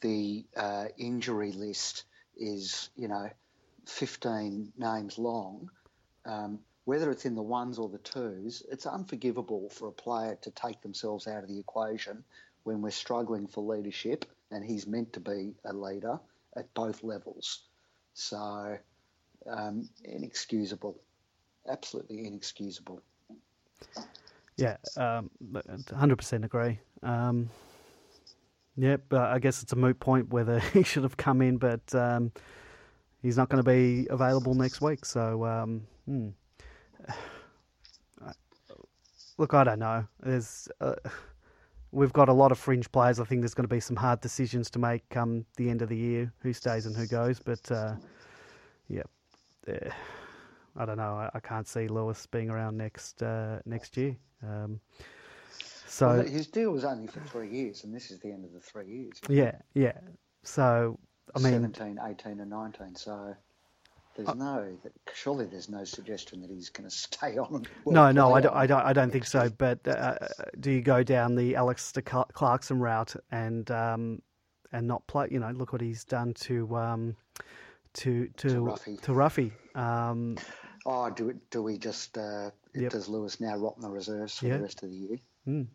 [0.00, 2.04] the uh, injury list
[2.36, 3.28] is, you know,
[3.86, 5.70] 15 names long.
[6.24, 10.50] Um, whether it's in the ones or the twos, it's unforgivable for a player to
[10.50, 12.24] take themselves out of the equation
[12.62, 16.18] when we're struggling for leadership, and he's meant to be a leader
[16.56, 17.62] at both levels.
[18.14, 18.78] So,
[19.46, 20.98] um, inexcusable,
[21.68, 23.00] absolutely inexcusable.
[24.56, 26.78] Yeah, um, 100% agree.
[27.02, 27.50] Um,
[28.76, 31.94] yeah, but I guess it's a moot point whether he should have come in, but
[31.94, 32.32] um,
[33.22, 35.04] he's not going to be available next week.
[35.04, 36.28] So, um, hmm.
[39.38, 40.06] look, I don't know.
[40.20, 40.94] There's uh,
[41.90, 43.20] we've got a lot of fringe players.
[43.20, 45.88] I think there's going to be some hard decisions to make come the end of
[45.88, 47.40] the year, who stays and who goes.
[47.40, 47.94] But uh,
[48.88, 49.02] yeah,
[50.76, 51.14] I don't know.
[51.14, 54.16] I, I, can't see Lewis being around next uh, next year.
[54.42, 54.80] Um,
[55.86, 58.52] so well, his deal was only for three years, and this is the end of
[58.52, 59.20] the three years.
[59.28, 59.98] Yeah, yeah.
[60.42, 60.98] So
[61.34, 62.96] I mean, 17, 18, and nineteen.
[62.96, 63.36] So
[64.16, 64.76] there's uh, no
[65.12, 67.66] surely there's no suggestion that he's going to stay on.
[67.86, 69.48] no, no, I don't, I don't, I don't think so.
[69.56, 70.16] But uh,
[70.60, 74.22] do you go down the Alastair Clarkson route and um,
[74.72, 75.28] and not play?
[75.30, 77.16] You know, look what he's done to um,
[77.94, 79.00] to to to Roughy.
[79.02, 79.52] To Roughy.
[79.76, 80.36] Um,
[80.86, 82.92] oh, do do we just uh, yep.
[82.92, 85.18] does Lewis now rot in the reserves for the rest of the year?
[85.46, 85.66] Mm.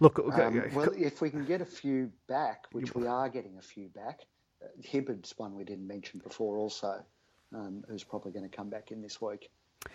[0.00, 3.56] Look, okay, um, well, if we can get a few back, which we are getting
[3.58, 4.20] a few back,
[4.62, 7.04] uh, Hibberd's one we didn't mention before, also,
[7.54, 9.50] um, who's probably going to come back in this week.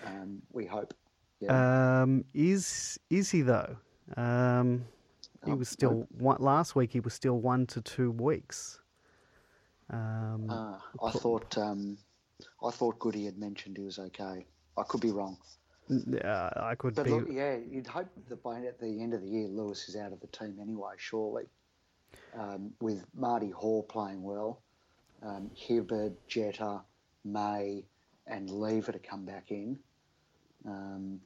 [0.06, 0.94] Um, we hope.
[1.40, 2.02] Yeah.
[2.02, 3.76] Um, is is he though?
[4.16, 4.86] Um,
[5.46, 6.92] he oh, was still one, last week.
[6.92, 8.80] He was still one to two weeks.
[9.90, 11.58] Um, uh, I thought
[12.64, 14.46] I thought Goody had mentioned he was okay.
[14.78, 15.38] I could be wrong.
[15.92, 17.12] Uh, I could but be.
[17.12, 20.14] Look, yeah, you'd hope that by at the end of the year, Lewis is out
[20.14, 21.46] of the team anyway, surely.
[22.40, 24.62] Um, with Marty Hore playing well,
[25.22, 26.82] um, Hibberd, Jetta,
[27.26, 27.86] May,
[28.28, 29.78] and Lever to come back in.
[30.66, 31.20] Um,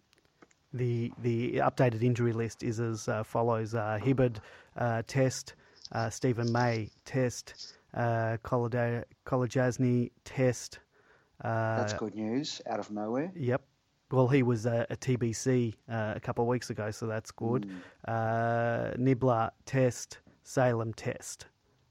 [0.73, 4.37] the the updated injury list is as uh, follows: uh, Hibberd,
[4.75, 5.53] uh, Test,
[5.91, 8.37] uh, Steven May, Test, uh,
[10.25, 10.79] Test.
[11.43, 13.31] Uh, That's good news out of nowhere.
[13.35, 13.61] Yep.
[14.11, 17.67] Well, he was a, a TBC uh, a couple of weeks ago, so that's good.
[17.67, 18.91] Mm.
[18.91, 21.47] Uh, Nibbler test, Salem test.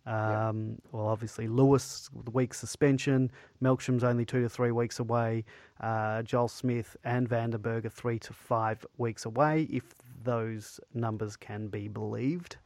[0.06, 0.78] Um, yep.
[0.92, 3.30] Well, obviously Lewis the week suspension.
[3.62, 5.44] Melksham's only two to three weeks away.
[5.80, 11.68] Uh, Joel Smith and Vandenberg are three to five weeks away, if those numbers can
[11.68, 12.56] be believed,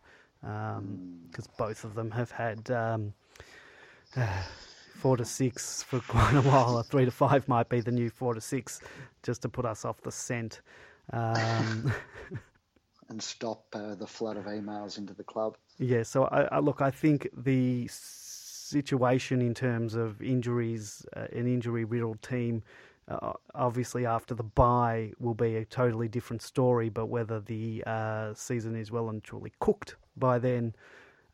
[0.43, 1.57] because um, mm.
[1.59, 2.71] both of them have had.
[2.71, 3.13] Um,
[5.01, 6.79] four to six for quite a while.
[6.79, 8.81] A three to five might be the new four to six,
[9.23, 10.61] just to put us off the scent.
[11.13, 11.93] Um,
[13.09, 15.57] and stop uh, the flood of emails into the club.
[15.79, 21.47] Yeah, so I, I, look, I think the situation in terms of injuries, uh, an
[21.47, 22.63] injury riddled team,
[23.09, 26.91] uh, obviously after the bye will be a totally different story.
[26.91, 30.75] But whether the uh, season is well and truly cooked by then,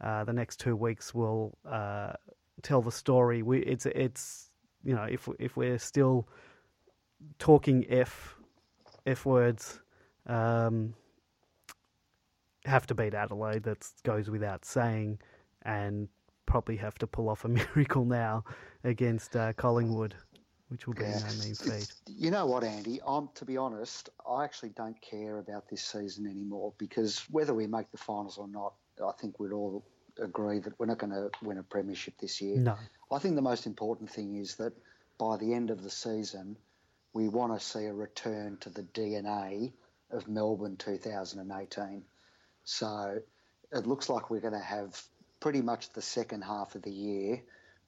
[0.01, 2.13] uh, the next two weeks will uh,
[2.63, 3.43] tell the story.
[3.43, 4.51] We, it's it's
[4.85, 6.29] you know if if we're still
[7.39, 8.37] talking F
[9.07, 9.81] F words.
[10.27, 10.95] Um,
[12.65, 13.63] have to beat Adelaide.
[13.63, 15.19] That goes without saying,
[15.63, 16.09] and
[16.47, 18.45] probably have to pull off a miracle now
[18.85, 20.15] against uh, Collingwood,
[20.69, 21.19] which will be yeah.
[21.19, 21.93] no mean feat.
[22.07, 23.01] You know what, Andy?
[23.07, 27.67] I'm to be honest, I actually don't care about this season anymore because whether we
[27.67, 29.85] make the finals or not, I think we'd all
[30.21, 32.59] agree that we're not going to win a premiership this year.
[32.59, 32.77] No.
[33.11, 34.73] I think the most important thing is that
[35.19, 36.57] by the end of the season,
[37.13, 39.73] we want to see a return to the DNA
[40.11, 42.03] of Melbourne 2018.
[42.65, 43.19] So
[43.73, 45.01] it looks like we're going to have
[45.41, 47.43] pretty much the second half of the year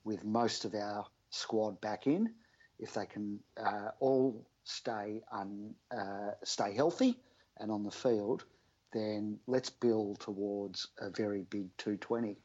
[0.04, 2.32] with most of our squad back in.
[2.78, 7.18] If they can uh, all stay un, uh, stay healthy
[7.58, 8.44] and on the field,
[8.92, 12.36] then let's build towards a very big 220,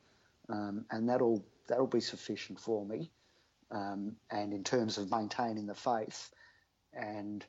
[0.49, 3.09] um, and that'll that'll be sufficient for me.
[3.71, 6.29] Um, and in terms of maintaining the faith,
[6.93, 7.43] and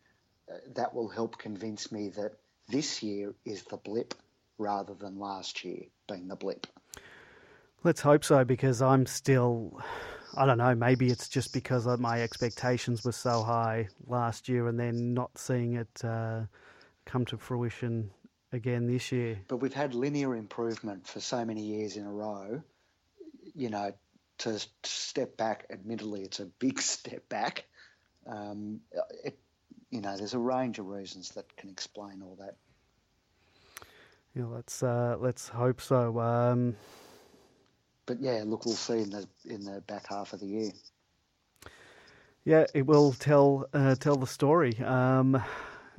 [0.50, 2.32] uh, that will help convince me that
[2.68, 4.14] this year is the blip
[4.58, 6.66] rather than last year being the blip.
[7.82, 9.80] Let's hope so, because I'm still.
[10.36, 10.74] I don't know.
[10.74, 15.74] Maybe it's just because my expectations were so high last year, and then not seeing
[15.74, 16.42] it uh,
[17.04, 18.10] come to fruition
[18.54, 19.38] again this year.
[19.48, 22.62] But we've had linear improvement for so many years in a row.
[23.54, 23.92] You know,
[24.38, 27.66] to step back, admittedly, it's a big step back.
[28.26, 28.80] Um,
[29.22, 29.38] it,
[29.90, 32.56] you know, there's a range of reasons that can explain all that.
[34.34, 36.18] Yeah, let's uh, let's hope so.
[36.18, 36.74] Um,
[38.06, 40.72] but yeah, look, we'll see in the in the back half of the year.
[42.44, 44.76] Yeah, it will tell uh, tell the story.
[44.78, 45.40] Um,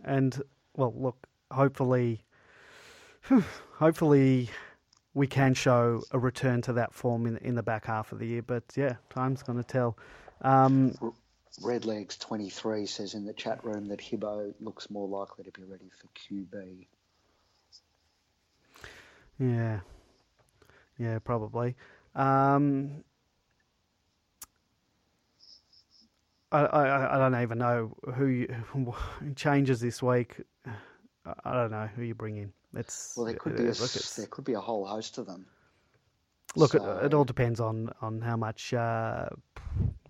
[0.04, 0.42] and
[0.76, 2.25] well, look, hopefully,
[3.74, 4.50] hopefully,
[5.14, 8.28] we can show a return to that form in in the back half of the
[8.28, 8.42] year.
[8.42, 9.98] But yeah, time's going to tell.
[10.42, 10.94] Um,
[11.62, 15.64] Redlegs twenty three says in the chat room that Hibbo looks more likely to be
[15.64, 16.88] ready for QB.
[19.40, 19.80] Yeah,
[20.98, 21.76] yeah, probably.
[22.16, 23.04] Um,
[26.52, 28.94] I, I, I don't even know who, you, who
[29.36, 30.38] changes this week.
[31.44, 32.54] I don't know who you bring in.
[32.74, 35.46] It's well, there could be a, there could be a whole host of them.
[36.56, 37.00] Look, so...
[37.00, 39.30] it, it, all depends on on how much uh,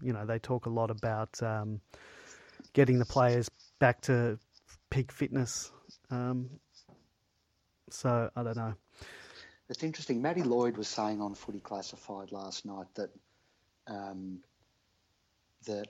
[0.01, 0.25] you know.
[0.25, 1.81] They talk a lot about um,
[2.73, 4.39] getting the players back to
[4.89, 5.71] peak fitness.
[6.09, 6.49] Um,
[7.89, 8.73] so I don't know.
[9.69, 10.21] It's interesting.
[10.21, 13.09] Matty Lloyd was saying on Footy Classified last night that
[13.87, 14.39] um,
[15.65, 15.87] that,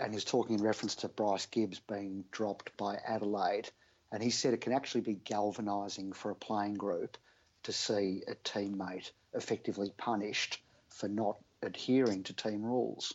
[0.00, 3.70] and he was talking in reference to Bryce Gibbs being dropped by Adelaide,
[4.12, 7.16] and he said it can actually be galvanising for a playing group
[7.64, 13.14] to see a teammate effectively punished for not adhering to team rules.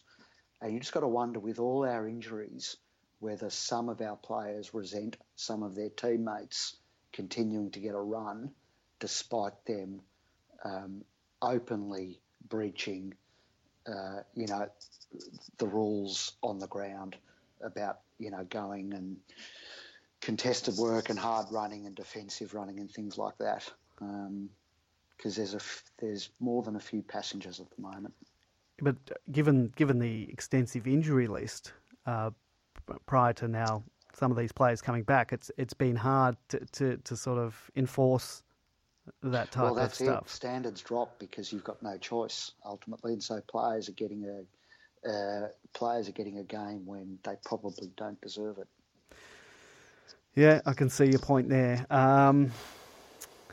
[0.61, 2.77] And you just got to wonder, with all our injuries,
[3.19, 6.77] whether some of our players resent some of their teammates
[7.11, 8.51] continuing to get a run
[8.99, 10.01] despite them
[10.63, 11.03] um,
[11.41, 13.13] openly breaching,
[13.87, 14.67] uh, you know,
[15.57, 17.15] the rules on the ground
[17.61, 19.17] about you know going and
[20.23, 23.69] contested work and hard running and defensive running and things like that.
[23.99, 24.49] Because um,
[25.35, 28.13] there's a f- there's more than a few passengers at the moment.
[28.81, 28.95] But
[29.31, 31.73] given given the extensive injury list
[32.05, 32.31] uh,
[33.05, 36.97] prior to now, some of these players coming back, it's it's been hard to, to,
[36.97, 38.43] to sort of enforce
[39.21, 40.25] that type well, that's of stuff.
[40.25, 40.29] It.
[40.31, 45.47] Standards drop because you've got no choice ultimately, and so players are getting a uh,
[45.73, 48.67] players are getting a game when they probably don't deserve it.
[50.35, 51.85] Yeah, I can see your point there.
[51.89, 52.51] Um,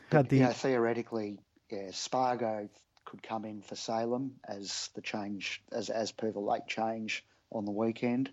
[0.09, 0.37] but, the...
[0.37, 1.39] you know, theoretically,
[1.71, 2.69] yeah, Spargo
[3.05, 7.65] could come in for Salem as the change as as per the late change on
[7.65, 8.31] the weekend.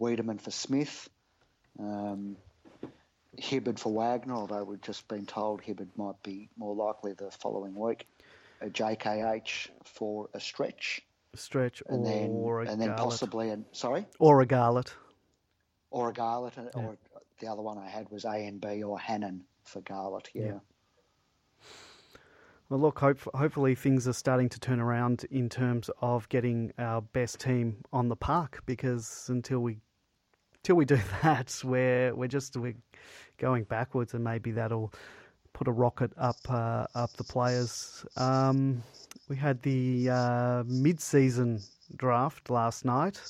[0.00, 1.08] Weideman for Smith.
[1.78, 2.36] Um,
[3.38, 7.74] Hibberd for Wagner, although we've just been told Hibberd might be more likely the following
[7.74, 8.06] week.
[8.60, 11.02] A JKH for a stretch.
[11.34, 14.06] A stretch and then, a And then possibly, a, sorry?
[14.18, 14.94] Or a Garlett.
[15.90, 16.70] Or a Garlett, Yeah.
[16.74, 16.96] Or
[17.38, 20.44] the other one I had was ANB or Hannan for Garlett, yeah.
[20.44, 20.58] yeah.
[22.68, 27.00] Well, look, hope, hopefully things are starting to turn around in terms of getting our
[27.00, 29.78] best team on the park because until we
[30.56, 32.74] until we do that, we're we're just we're
[33.38, 34.92] going backwards, and maybe that'll
[35.52, 38.04] put a rocket up uh, up the players.
[38.16, 38.82] Um,
[39.28, 41.60] we had the uh, mid-season
[41.96, 43.20] draft last night.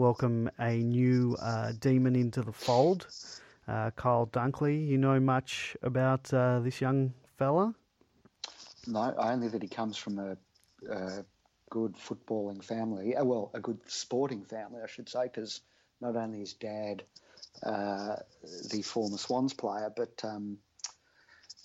[0.00, 3.06] Welcome a new uh, demon into the fold,
[3.68, 4.88] uh, Kyle Dunkley.
[4.88, 7.74] You know much about uh, this young fella?
[8.86, 10.38] No, only that he comes from a,
[10.90, 11.22] a
[11.68, 13.14] good footballing family.
[13.14, 15.60] Uh, well, a good sporting family, I should say, because
[16.00, 17.02] not only his dad
[17.62, 18.16] uh,
[18.70, 20.56] the former Swans player, but um,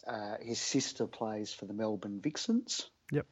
[0.05, 2.89] uh, his sister plays for the Melbourne Vixens.
[3.13, 3.27] Yep.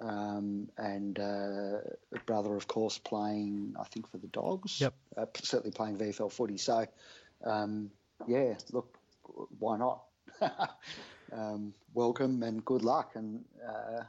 [0.00, 1.78] Um, and uh,
[2.26, 4.80] brother, of course, playing I think for the Dogs.
[4.80, 4.94] Yep.
[5.16, 6.56] Uh, certainly playing VFL footy.
[6.56, 6.86] So,
[7.44, 7.90] um,
[8.26, 8.96] yeah, look,
[9.58, 10.02] why not?
[11.32, 14.02] Um, welcome and good luck, and uh,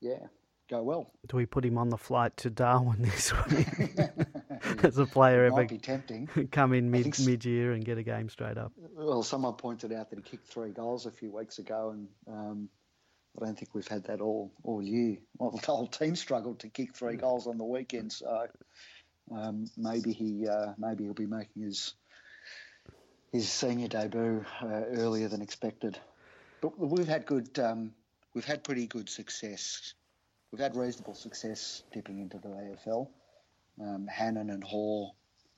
[0.00, 0.26] yeah,
[0.68, 1.10] go well.
[1.26, 3.98] Do we put him on the flight to Darwin this week?
[4.84, 6.26] As a player, might ever be tempting.
[6.52, 8.72] come in mid think s- mid year and get a game straight up?
[8.76, 12.68] Well, someone pointed out that he kicked three goals a few weeks ago, and um,
[13.40, 15.18] I don't think we've had that all all year.
[15.38, 18.46] Well, the whole team struggled to kick three goals on the weekend, so
[19.30, 21.94] um, maybe he uh, maybe he'll be making his
[23.34, 25.98] his senior debut uh, earlier than expected.
[26.60, 27.92] But we've had good, um,
[28.32, 29.94] we've had pretty good success.
[30.52, 33.08] We've had reasonable success dipping into the AFL.
[33.80, 35.12] Um, Hannan and Hore,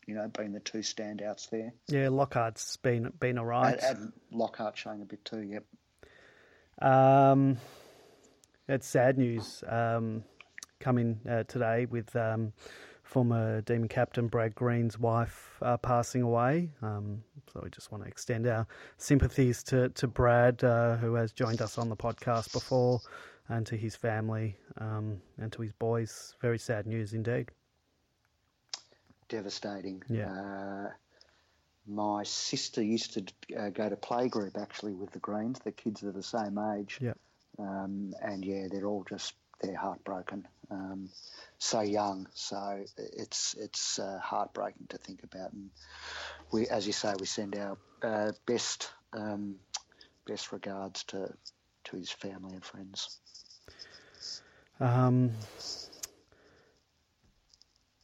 [0.07, 1.74] you know, being the two standouts there.
[1.89, 3.79] Yeah, Lockhart's been been all right.
[3.79, 5.43] And, and Lockhart showing a bit too.
[5.43, 5.64] Yep.
[6.81, 7.57] Um,
[8.66, 10.24] that's sad news um,
[10.81, 12.53] coming uh, today with um,
[13.03, 16.70] former Demon captain Brad Green's wife uh, passing away.
[16.83, 17.22] Um,
[17.53, 18.66] so we just want to extend our
[18.99, 23.01] sympathies to, to Brad, uh, who has joined us on the podcast before,
[23.49, 26.35] and to his family um, and to his boys.
[26.43, 27.51] Very sad news indeed.
[29.29, 30.03] devastating.
[30.09, 30.89] Yeah.
[31.87, 33.24] My sister used to
[33.57, 35.59] uh, go to playgroup actually with the Greens.
[35.61, 36.99] The kids are the same age.
[37.01, 37.14] Yeah.
[37.59, 40.47] Um, and yeah, they're all just they're heartbroken.
[40.70, 41.09] Um,
[41.59, 45.53] so young, so it's it's uh, heartbreaking to think about.
[45.53, 45.70] And
[46.51, 49.57] we, as you say, we send our uh, best um,
[50.26, 51.32] best regards to
[51.84, 53.18] to his family and friends.
[54.80, 55.30] Um,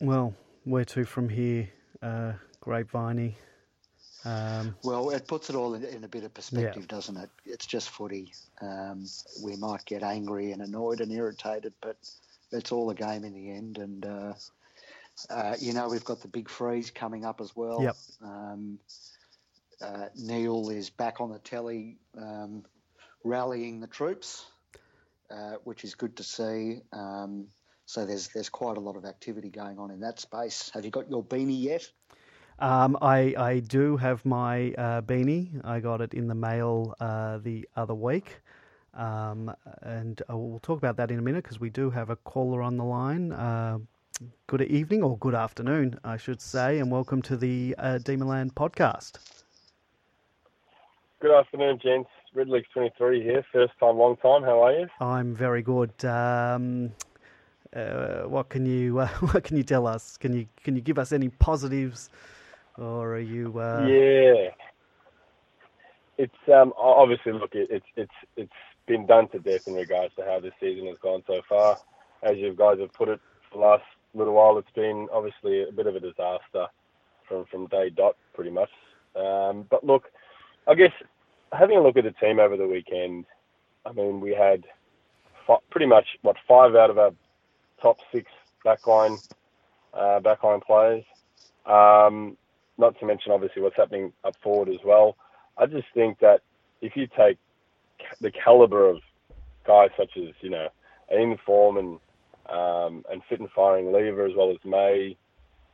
[0.00, 1.68] well, where to from here?
[2.00, 2.32] Uh,
[2.64, 3.34] Grapeviney.
[4.24, 7.30] Um, Well, it puts it all in, in a bit of perspective, doesn't it?
[7.44, 8.32] It's just footy.
[8.60, 9.06] Um,
[9.42, 11.96] we might get angry and annoyed and irritated, but
[12.52, 13.78] it's all a game in the end.
[13.78, 14.32] And uh,
[15.30, 17.82] uh, you know, we've got the big freeze coming up as well.
[17.82, 17.96] Yep.
[18.22, 18.78] Um,
[19.80, 22.64] uh, Neil is back on the telly, um,
[23.24, 24.46] rallying the troops,
[25.30, 26.80] uh, which is good to see.
[26.92, 27.48] Um,
[27.86, 30.70] so there's there's quite a lot of activity going on in that space.
[30.72, 31.90] Have you got your beanie yet?
[32.58, 35.60] Um, I I do have my uh, beanie.
[35.64, 38.40] I got it in the mail uh, the other week,
[38.94, 42.16] um, and uh, we'll talk about that in a minute because we do have a
[42.16, 43.32] caller on the line.
[43.32, 43.78] Uh,
[44.46, 49.18] good evening or good afternoon, I should say, and welcome to the uh, Demonland podcast.
[51.20, 52.10] Good afternoon, gents.
[52.34, 53.44] Ridley 23 here.
[53.52, 54.42] First time, long time.
[54.42, 54.86] How are you?
[55.00, 55.92] I'm very good.
[56.04, 56.92] Um,
[57.74, 60.16] uh, what can you uh, what can you tell us?
[60.16, 62.10] Can you can you give us any positives,
[62.78, 63.58] or are you?
[63.58, 64.50] Uh, Yeah.
[66.18, 68.52] It's um obviously look it, it's it's it's
[68.86, 71.78] been done to death in regards to how this season has gone so far.
[72.22, 73.20] As you guys have put it
[73.50, 76.66] for the last little while, it's been obviously a bit of a disaster
[77.28, 78.70] from from day dot pretty much.
[79.16, 80.04] Um, but look,
[80.68, 80.92] I guess
[81.52, 83.24] having a look at the team over the weekend,
[83.86, 84.64] I mean we had
[85.46, 87.10] fi- pretty much what five out of our
[87.80, 88.30] top six
[88.64, 89.18] backline
[89.94, 91.04] uh, backline players.
[91.66, 92.36] Um,
[92.82, 95.16] not to mention obviously what's happening up forward as well.
[95.56, 96.42] I just think that
[96.82, 97.38] if you take
[98.20, 99.00] the caliber of
[99.64, 100.68] guys such as you know
[101.10, 101.98] in form and
[102.50, 105.16] um, and fit and firing Lever as well as May,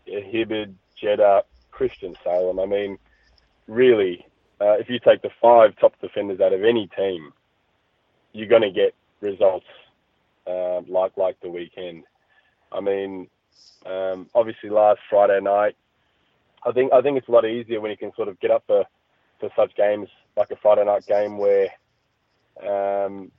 [0.07, 2.61] Hibberd, Jetta, Christian Salem.
[2.61, 2.99] I mean,
[3.67, 4.27] really,
[4.61, 7.33] uh, if you take the five top defenders out of any team,
[8.33, 9.67] you're going to get results
[10.47, 12.05] uh, like like the weekend.
[12.71, 13.29] I mean,
[13.87, 15.77] um, obviously last Friday night,
[16.65, 18.65] I think I think it's a lot easier when you can sort of get up
[18.67, 18.85] for,
[19.41, 21.69] for such games like a Friday night game where,
[22.63, 23.31] um,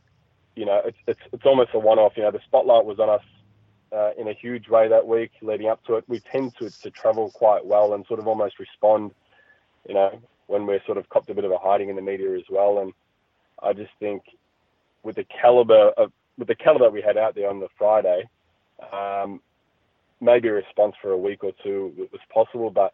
[0.56, 2.14] you know, it's it's it's almost a one-off.
[2.16, 3.24] You know, the spotlight was on us
[3.92, 6.06] uh, in a huge way that week leading up to it.
[6.08, 9.12] We tend to to travel quite well and sort of almost respond,
[9.88, 12.36] you know, when we're sort of copped a bit of a hiding in the media
[12.36, 12.80] as well.
[12.80, 12.94] And
[13.62, 14.24] I just think
[15.04, 18.24] with the caliber of with the caliber we had out there on the Friday,
[18.94, 19.42] um,
[20.22, 22.94] maybe a response for a week or two was possible, but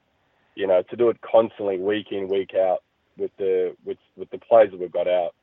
[0.55, 2.79] you know, to do it constantly, week in, week out,
[3.17, 5.33] with the with with the players that we've got out,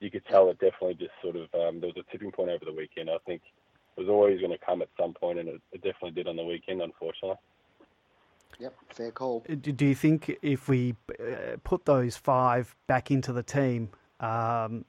[0.00, 2.64] you could tell it definitely just sort of um, there was a tipping point over
[2.64, 3.10] the weekend.
[3.10, 3.42] I think
[3.96, 6.36] it was always going to come at some point, and it, it definitely did on
[6.36, 7.36] the weekend, unfortunately.
[8.60, 9.44] Yep, fair call.
[9.48, 13.90] Uh, do you think if we uh, put those five back into the team,
[14.20, 14.84] um,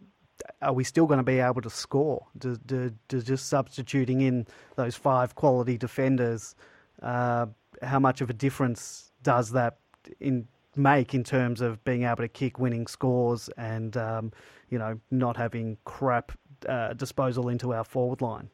[0.62, 2.28] are we still going to be able to score?
[2.38, 4.46] Does, do, do just substituting in
[4.76, 6.56] those five quality defenders,
[7.02, 7.48] uh,
[7.82, 9.80] how much of a difference does that
[10.22, 10.48] in
[10.78, 14.32] make in terms of being able to kick winning scores and um,
[14.70, 16.32] you know not having crap
[16.70, 18.50] uh, disposal into our forward line?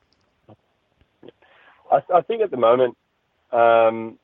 [1.91, 2.97] I, I think at the moment,
[3.51, 4.17] um,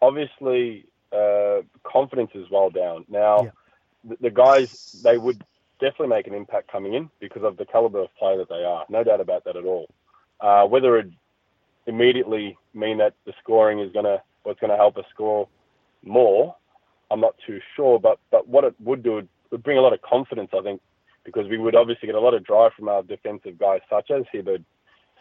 [0.00, 3.04] obviously, uh, confidence is well down.
[3.08, 3.50] Now, yeah.
[4.04, 5.44] the, the, guys, they would
[5.78, 8.86] definitely make an impact coming in because of the caliber of player that they are.
[8.88, 9.88] No doubt about that at all.
[10.40, 11.10] Uh, whether it
[11.86, 15.46] immediately mean that the scoring is going to, what's going to help us score
[16.02, 16.56] more,
[17.10, 18.00] I'm not too sure.
[18.00, 20.80] But, but what it would do, it would bring a lot of confidence, I think,
[21.24, 24.24] because we would obviously get a lot of drive from our defensive guys, such as
[24.34, 24.64] Hibberd,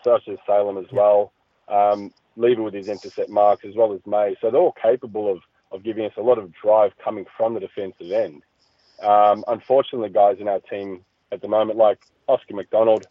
[0.03, 1.33] such as Salem as well.
[1.67, 4.35] Um, Lever with his intercept marks, as well as May.
[4.39, 5.39] So they're all capable of,
[5.71, 8.43] of giving us a lot of drive coming from the defensive end.
[9.03, 13.05] Um, unfortunately, guys in our team at the moment, like Oscar McDonald,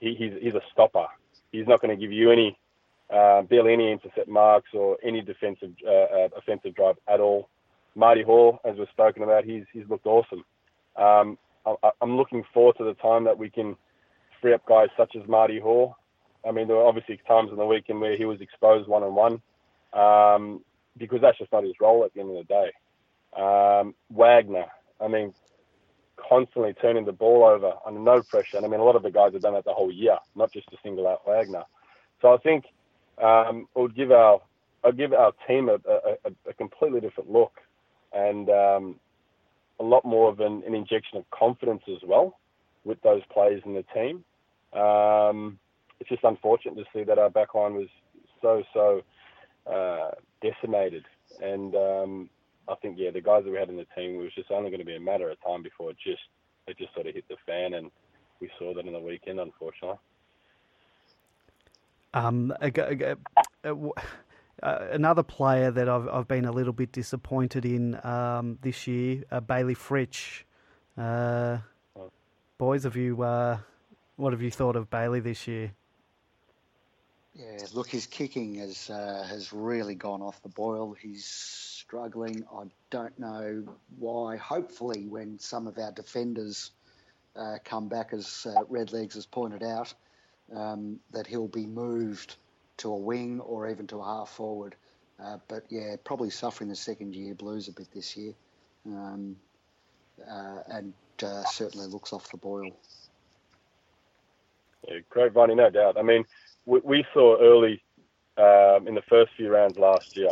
[0.00, 1.06] he, he's, he's a stopper.
[1.52, 2.58] He's not going to give you any,
[3.12, 7.48] uh, barely any intercept marks or any defensive, uh, uh, offensive drive at all.
[7.94, 10.44] Marty Hore, as we've spoken about, he's, he's looked awesome.
[10.96, 13.76] Um, I, I'm looking forward to the time that we can
[14.40, 15.94] free up guys such as Marty Hore
[16.46, 19.14] I mean, there were obviously times in the weekend where he was exposed one on
[19.14, 20.60] one,
[20.96, 22.70] because that's just not his role at the end of the day.
[23.36, 24.66] Um, Wagner,
[25.00, 25.34] I mean,
[26.16, 28.56] constantly turning the ball over under no pressure.
[28.56, 30.52] And I mean, a lot of the guys have done that the whole year, not
[30.52, 31.64] just a single out Wagner.
[32.20, 32.66] So I think
[33.22, 34.40] um, it would give our
[34.84, 37.52] i give our team a, a, a, completely different look
[38.12, 38.96] and um,
[39.80, 42.38] a lot more of an, an, injection of confidence as well
[42.84, 44.24] with those players in the team.
[44.78, 45.58] Um,
[46.00, 47.88] it's just unfortunate to see that our backline was
[48.40, 49.02] so so
[49.70, 50.10] uh,
[50.42, 51.04] decimated.
[51.42, 52.30] And um,
[52.68, 54.70] I think yeah, the guys that we had in the team it was just only
[54.70, 56.22] going to be a matter of time before it just
[56.66, 57.90] it just sort of hit the fan, and
[58.40, 59.98] we saw that in the weekend, unfortunately.
[62.14, 63.16] Um, uh,
[64.62, 69.40] another player that I've I've been a little bit disappointed in um, this year, uh,
[69.40, 70.44] Bailey Fritsch.
[70.96, 71.58] Uh,
[71.98, 72.12] oh.
[72.56, 73.58] boys, have you uh,
[74.16, 75.72] what have you thought of Bailey this year?
[77.34, 80.92] Yeah, look, his kicking has uh, has really gone off the boil.
[80.92, 82.44] He's struggling.
[82.56, 83.64] I don't know
[83.98, 84.36] why.
[84.36, 86.70] Hopefully, when some of our defenders
[87.34, 89.92] uh, come back, as uh, Redlegs has pointed out,
[90.54, 92.36] um, that he'll be moved
[92.78, 94.74] to a wing or even to a half forward.
[95.22, 98.34] Uh, but yeah, probably suffering the second year blues a bit this year,
[98.86, 99.36] um,
[100.28, 100.92] uh, and
[101.22, 102.70] uh, certainly looks off the boil.
[104.88, 105.96] Yeah, great, Vonnie, no doubt.
[105.96, 106.24] I mean
[106.66, 107.82] we, we saw early
[108.36, 110.30] um, in the first few rounds last year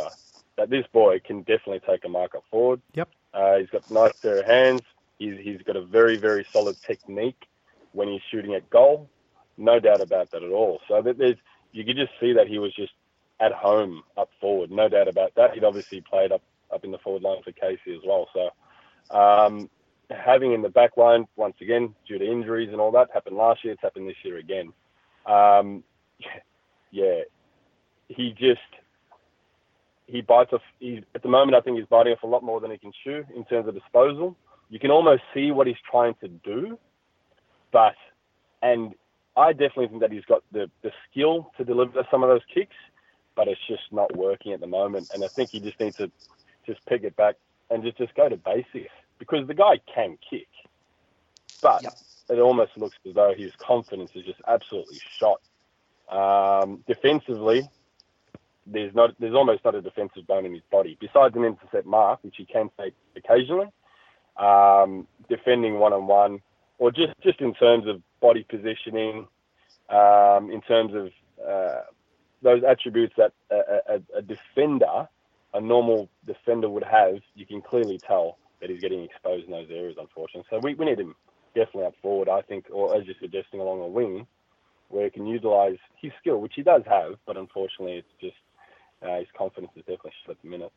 [0.57, 2.81] that this boy can definitely take a mark up forward.
[2.93, 3.09] Yep.
[3.33, 4.81] Uh, he's got a nice pair of hands.
[5.17, 7.47] He's, he's got a very, very solid technique
[7.93, 9.09] when he's shooting at goal.
[9.57, 10.79] No doubt about that at all.
[10.87, 11.37] So that there's,
[11.71, 12.93] you could just see that he was just
[13.39, 14.71] at home up forward.
[14.71, 15.53] No doubt about that.
[15.53, 16.41] He'd obviously played up,
[16.73, 18.27] up in the forward line for Casey as well.
[18.33, 19.69] So um,
[20.09, 23.63] having in the back line, once again, due to injuries and all that, happened last
[23.63, 23.73] year.
[23.73, 24.73] It's happened this year again.
[25.25, 25.83] Um,
[26.91, 27.21] yeah,
[28.07, 28.59] he just
[30.07, 30.61] he bites off.
[31.15, 33.23] At the moment, I think he's biting off a lot more than he can chew
[33.35, 34.35] in terms of disposal.
[34.69, 36.77] You can almost see what he's trying to do,
[37.71, 37.95] but
[38.61, 38.93] and
[39.35, 42.75] I definitely think that he's got the the skill to deliver some of those kicks,
[43.35, 45.09] but it's just not working at the moment.
[45.13, 46.11] And I think he just needs to
[46.65, 47.35] just pick it back
[47.69, 50.47] and just just go to basics because the guy can kick,
[51.61, 51.93] but yep.
[52.29, 55.41] it almost looks as though his confidence is just absolutely shot
[56.09, 57.69] um, defensively,
[58.65, 62.19] there's not there's almost not a defensive bone in his body besides an intercept mark,
[62.23, 63.67] which he can take occasionally.
[64.37, 66.41] Um, defending one on one,
[66.83, 69.25] or just just in terms of body positioning,
[69.89, 71.07] um, in terms of
[71.41, 71.83] uh,
[72.41, 75.07] those attributes that a, a, a, defender,
[75.53, 79.69] a normal defender would have, you can clearly tell that he's getting exposed in those
[79.71, 80.45] areas, unfortunately.
[80.49, 81.15] So we, we need him
[81.55, 84.27] definitely up forward, I think, or as you're suggesting, along a wing,
[84.89, 88.35] where he can utilize his skill, which he does have, but unfortunately, it's just
[89.01, 90.73] uh, his confidence is definitely shot at the minute.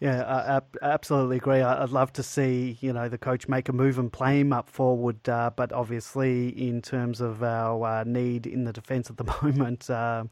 [0.00, 1.60] Yeah, I, I absolutely agree.
[1.62, 4.68] I'd love to see you know the coach make a move and play him up
[4.68, 9.24] forward, uh, but obviously in terms of our uh, need in the defence at the
[9.42, 10.30] moment, um,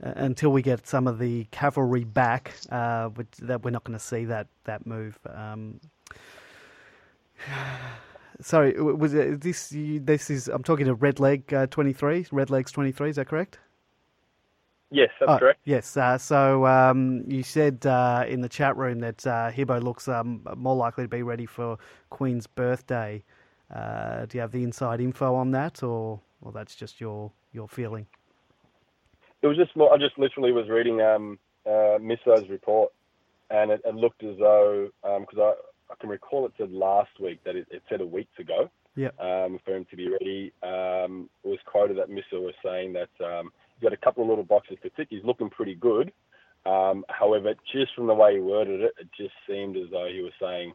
[0.00, 4.24] until we get some of the cavalry back, uh, that we're not going to see
[4.26, 5.18] that that move.
[5.28, 5.80] Um,
[8.40, 13.10] sorry, was this this is I'm talking to Red Leg uh, 23, Red Legs 23.
[13.10, 13.58] Is that correct?
[14.92, 15.60] Yes, that's oh, correct.
[15.64, 15.96] Yes.
[15.96, 20.46] Uh, so um, you said uh, in the chat room that uh, Hibbo looks um,
[20.56, 21.78] more likely to be ready for
[22.10, 23.24] Queen's birthday.
[23.74, 27.68] Uh, do you have the inside info on that, or or that's just your your
[27.68, 28.06] feeling?
[29.40, 32.92] It was just more, I just literally was reading um, uh, Misso's report,
[33.50, 35.54] and it, it looked as though because um, I,
[35.90, 38.70] I can recall it said last week that it, it said a week ago.
[38.94, 39.08] Yeah.
[39.18, 43.08] Um, for him to be ready, um, it was quoted that Misso was saying that
[43.24, 43.50] um,
[43.82, 45.08] got a couple of little boxes to tick.
[45.10, 46.12] He's looking pretty good.
[46.64, 50.20] Um, however, just from the way he worded it, it just seemed as though he
[50.20, 50.72] was saying,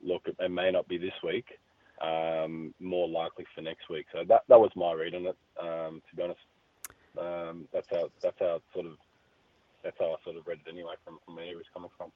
[0.00, 1.58] "Look, it may not be this week,
[2.00, 4.06] um, more likely for next week.
[4.12, 5.36] So that that was my read on it.
[5.60, 6.40] Um, to be honest,
[7.18, 8.92] um, that's how that's how sort of
[9.82, 12.10] that's how I sort of read it anyway from from where he was coming from.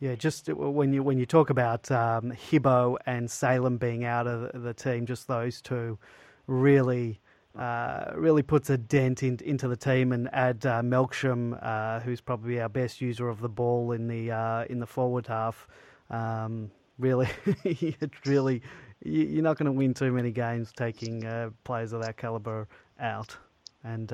[0.00, 4.62] Yeah, just when you when you talk about um, Hibbo and Salem being out of
[4.62, 5.98] the team, just those two
[6.46, 7.20] really.
[7.58, 12.20] Uh, really puts a dent in, into the team, and add uh, Melksham, uh, who's
[12.20, 15.68] probably our best user of the ball in the uh, in the forward half.
[16.08, 17.28] Um, really,
[18.26, 18.62] really
[19.04, 23.36] you're not going to win too many games taking uh, players of that caliber out.
[23.84, 24.10] And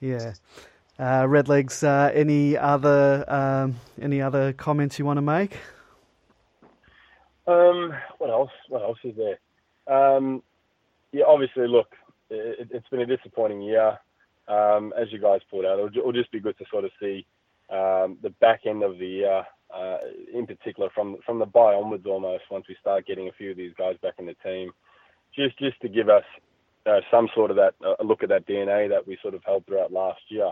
[0.00, 0.32] yeah,
[0.98, 1.82] Redlegs.
[2.14, 5.58] Any other um, any other comments you want to make?
[7.46, 8.50] Um, what else?
[8.68, 9.38] What else is there?
[9.86, 10.42] Um,
[11.12, 11.94] yeah, obviously, look,
[12.30, 13.98] it, has been a disappointing year.
[14.48, 17.26] Um, as you guys put out, it'll, it'll, just be good to sort of see
[17.70, 19.98] um, the back end of the year uh,
[20.32, 23.56] in particular from from the buy onwards almost once we start getting a few of
[23.56, 24.70] these guys back in the team,
[25.34, 26.24] just just to give us
[26.86, 29.42] uh, some sort of that uh, a look at that DNA that we sort of
[29.44, 30.50] held throughout last year.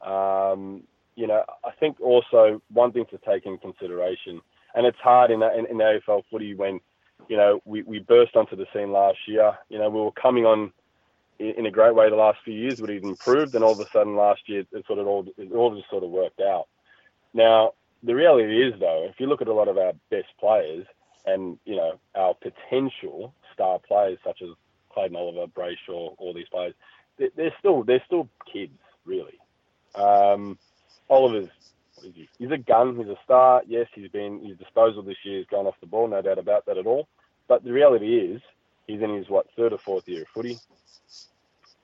[0.00, 0.82] Um,
[1.16, 4.40] you know, I think also one thing to take in consideration,
[4.74, 6.80] and it's hard in in, in AFL footy when
[7.28, 9.52] you know we, we burst onto the scene last year.
[9.68, 10.72] You know, we were coming on
[11.38, 13.88] in a great way the last few years, but it improved, and all of a
[13.90, 16.68] sudden last year it sort of all it all just sort of worked out.
[17.32, 17.72] Now
[18.02, 20.86] the reality is, though, if you look at a lot of our best players
[21.26, 24.50] and you know our potential star players such as
[24.92, 26.74] Clayton Oliver, Brayshaw, all these players,
[27.18, 29.38] they're still they're still kids, really.
[29.94, 30.58] Um,
[31.08, 31.50] Oliver's
[32.02, 32.28] he?
[32.38, 33.62] he's a gun, he's a star.
[33.66, 36.66] Yes, he's been his disposal this year has gone off the ball, no doubt about
[36.66, 37.08] that at all.
[37.48, 38.42] But the reality is,
[38.86, 40.58] he's in his what third or fourth year of footy.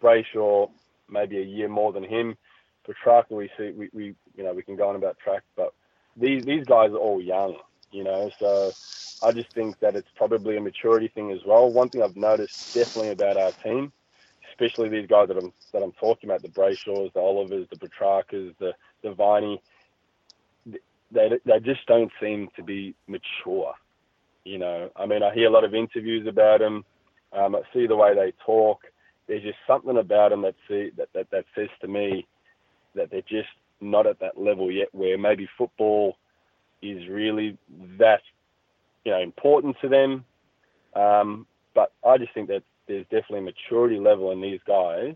[0.02, 0.70] Brayshaw,
[1.08, 2.36] maybe a year more than him.
[2.84, 5.72] Petrarca, we see we, we you know we can go on about track, but
[6.16, 7.56] these these guys are all young,
[7.92, 8.30] you know.
[8.38, 8.72] So
[9.22, 11.70] I just think that it's probably a maturity thing as well.
[11.70, 13.92] One thing I've noticed definitely about our team,
[14.50, 18.54] especially these guys that I'm that I'm talking about, the Brayshaws, the Olivers, the Petrarcas,
[18.58, 18.72] the
[19.02, 19.62] the Viney,
[21.12, 23.74] they they just don't seem to be mature.
[24.44, 26.84] You know, I mean, I hear a lot of interviews about them.
[27.32, 28.80] Um, I see the way they talk.
[29.28, 32.26] There's just something about them that see that, that that says to me
[32.94, 33.48] that they're just
[33.80, 36.16] not at that level yet where maybe football
[36.82, 37.56] is really
[37.98, 38.22] that
[39.04, 40.24] you know important to them.
[40.94, 45.14] Um, but I just think that there's definitely a maturity level in these guys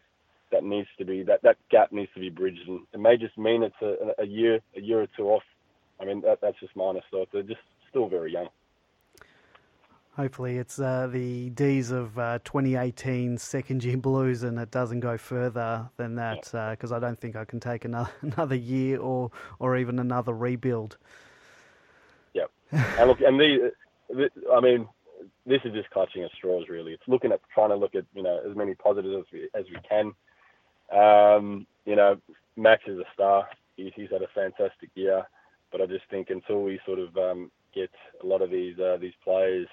[0.53, 3.37] that needs to be that that gap needs to be bridged, and it may just
[3.37, 5.43] mean it's a, a year a year or two off.
[6.01, 7.29] I mean that, that's just my honest thought.
[7.33, 7.61] They're just
[7.91, 8.49] still very young.
[10.17, 15.19] Hopefully, it's uh, the D's of uh, 2018 second year blues, and it doesn't go
[15.19, 19.33] further than that because uh, I don't think I can take another another year or
[19.59, 20.99] or even another rebuild.
[22.33, 22.51] Yep.
[22.71, 23.73] and look, and the,
[24.09, 24.87] the, I mean,
[25.47, 26.67] this is just clutching at straws.
[26.69, 29.49] Really, it's looking at trying to look at you know as many positives as we
[29.53, 30.13] as we can.
[30.97, 32.21] Um, you know,
[32.57, 33.49] Max is a star.
[33.77, 35.25] He's, he's had a fantastic year,
[35.73, 37.91] but I just think until we sort of um, get
[38.23, 39.67] a lot of these uh, these players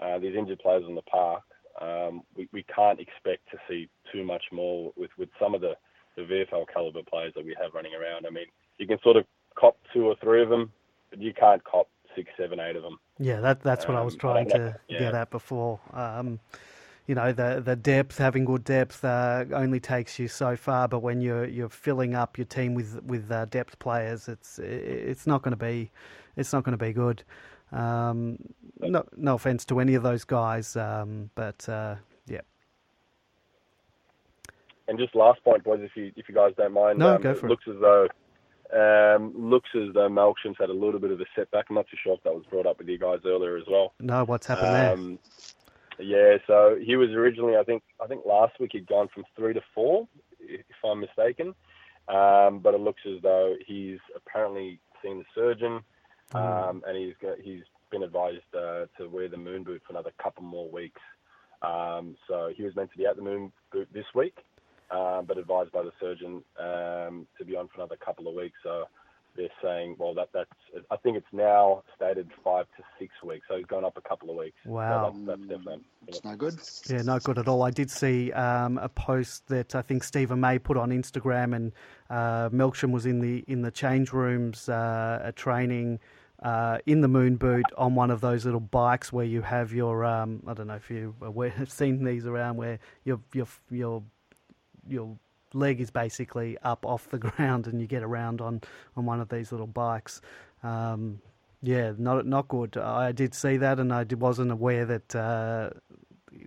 [0.00, 1.42] uh, these injured players in the park,
[1.80, 5.74] um, we, we can't expect to see too much more with, with some of the,
[6.16, 8.26] the VFL caliber players that we have running around.
[8.26, 8.46] I mean,
[8.78, 9.24] you can sort of
[9.58, 10.72] cop two or three of them,
[11.10, 12.98] but you can't cop six, seven, eight of them.
[13.18, 14.98] Yeah, that, that's what um, I was trying I to yeah.
[14.98, 15.80] get at before.
[15.92, 16.40] Um,
[17.06, 20.88] you know, the the depth, having good depth, uh, only takes you so far.
[20.88, 25.24] But when you're you're filling up your team with with uh, depth players, it's it's
[25.24, 25.92] not going to be
[26.36, 27.22] it's not going to be good.
[27.72, 28.38] Um,
[28.80, 31.96] no, no offense to any of those guys, um, but uh,
[32.26, 32.42] yeah.
[34.88, 37.34] And just last point, boys, if you if you guys don't mind, no, um, go
[37.34, 37.50] for it.
[37.50, 38.08] Looks as though
[38.72, 41.66] um, looks as though Melksham's had a little bit of a setback.
[41.68, 43.94] I'm not too sure if that was brought up with you guys earlier as well.
[44.00, 45.18] No, what's happened um,
[45.98, 46.06] there?
[46.06, 49.54] Yeah, so he was originally, I think, I think last week he'd gone from three
[49.54, 50.06] to four,
[50.40, 51.54] if I'm mistaken,
[52.08, 55.80] Um, but it looks as though he's apparently seen the surgeon,
[56.34, 60.12] um, and he's got, he's been advised uh, to wear the moon boot for another
[60.22, 61.00] couple more weeks.
[61.62, 64.36] Um, so he was meant to be at the moon boot this week,
[64.90, 68.56] um, but advised by the surgeon um, to be on for another couple of weeks.
[68.62, 68.84] So
[69.36, 70.50] they're saying, well, that that's
[70.90, 74.30] I think it's now stated five to six weeks, so it's gone up a couple
[74.30, 74.56] of weeks.
[74.64, 75.12] Wow.
[75.14, 75.84] so that's, that's definitely.
[76.08, 76.54] It's no good.
[76.88, 77.62] Yeah, not good at all.
[77.62, 81.72] I did see um, a post that I think Steven May put on Instagram, and
[82.10, 85.98] uh, Melksham was in the in the change rooms uh, at training
[86.42, 90.04] uh, in the moon boot on one of those little bikes where you have your
[90.04, 91.14] um, I don't know if you
[91.56, 94.02] have seen these around where you've your your your
[94.88, 95.16] your
[95.52, 98.60] leg is basically up off the ground and you get around on,
[98.96, 100.20] on one of these little bikes.
[100.62, 101.20] Um,
[101.62, 102.76] yeah, not not good.
[102.76, 105.70] I did see that, and I wasn't aware that uh,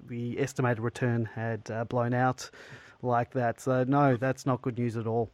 [0.08, 2.50] the estimated return had uh, blown out
[3.02, 3.60] like that.
[3.60, 5.32] So no, that's not good news at all.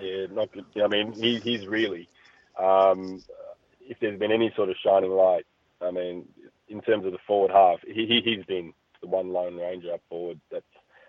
[0.00, 0.64] Yeah, not good.
[0.82, 2.08] I mean, he, he's really,
[2.58, 3.22] um,
[3.80, 5.46] if there's been any sort of shining light,
[5.80, 6.26] I mean,
[6.68, 10.40] in terms of the forward half, he, he's been the one lone ranger up forward
[10.50, 10.64] that's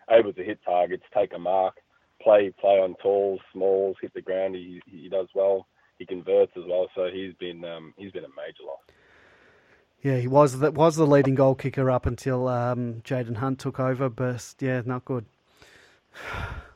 [0.09, 1.75] able to hit targets, take a mark,
[2.21, 4.55] play play on talls, smalls, hit the ground.
[4.55, 5.67] He he does well.
[5.99, 6.89] He converts as well.
[6.95, 8.79] So he's been um, he's been a major loss.
[10.01, 13.79] Yeah, he was that was the leading goal kicker up until um, Jayden Hunt took
[13.79, 15.25] over, but yeah, not good.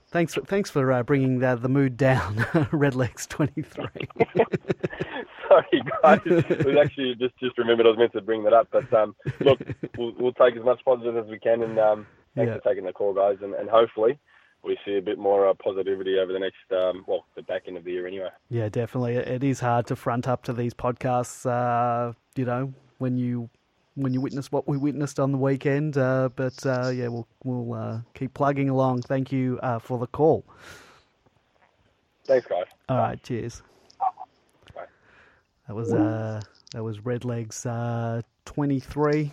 [0.10, 2.38] Thanks for thanks for uh, bringing the, the mood down.
[2.72, 4.08] Redlegs twenty three.
[5.50, 6.22] Sorry, guys.
[6.26, 9.18] It was actually just just remembered I was meant to bring that up, but um,
[9.42, 9.60] look,
[9.98, 12.08] we'll, we'll take as much positive as we can, and um,
[12.38, 12.60] thanks Yeah.
[12.60, 14.18] for taking the call, guys, and, and hopefully
[14.64, 17.78] we see a bit more uh, positivity over the next um, well the back end
[17.78, 18.30] of the year anyway.
[18.50, 19.16] Yeah, definitely.
[19.16, 21.46] It is hard to front up to these podcasts.
[21.46, 23.50] Uh, you know, when you
[23.96, 25.98] when you witness what we witnessed on the weekend.
[25.98, 29.02] Uh, but uh, yeah, we'll we'll uh, keep plugging along.
[29.02, 30.46] Thank you uh, for the call.
[32.26, 32.66] Thanks, guys.
[32.90, 33.64] All right, cheers.
[34.00, 34.84] Bye.
[35.68, 36.42] That was uh,
[36.74, 39.32] that was Redlegs uh, twenty three,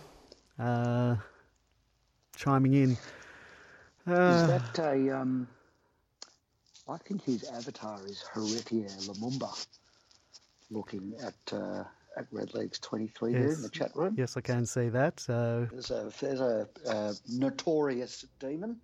[0.59, 1.15] uh,
[2.35, 2.91] chiming in.
[2.91, 2.97] Is
[4.07, 5.09] Uh, that a?
[5.09, 5.47] Um,
[6.87, 9.65] I think his avatar is Heritier Lumumba,
[10.69, 11.83] looking at uh,
[12.17, 13.55] at Redlegs twenty three there Yes.
[13.57, 14.13] in the chat room.
[14.17, 15.25] yes, I can see that.
[15.27, 18.79] Uh, There's a there's a, uh notorious demon.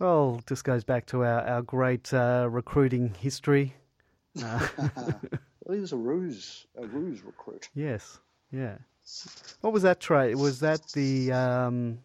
[0.00, 3.74] well, this goes back to our our great uh, recruiting history.
[5.66, 7.70] Well, he was a ruse a ruse recruit.
[7.74, 8.18] Yes,
[8.52, 8.76] yeah.
[9.62, 10.34] What was that trade?
[10.34, 12.00] Was that the um,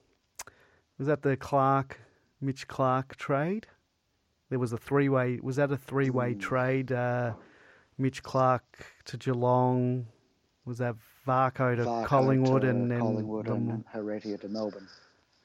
[1.00, 2.00] was that the Clark
[2.41, 3.66] Mitch Clark trade?
[4.50, 5.39] There was a three way.
[5.41, 6.91] Was that a three way trade?
[6.91, 7.34] Uh,
[7.97, 8.64] Mitch Clark
[9.06, 10.06] to Geelong.
[10.66, 10.95] Was that
[11.26, 14.88] Varcoe to Varcoe Collingwood to and then Collingwood and Heritier to Melbourne.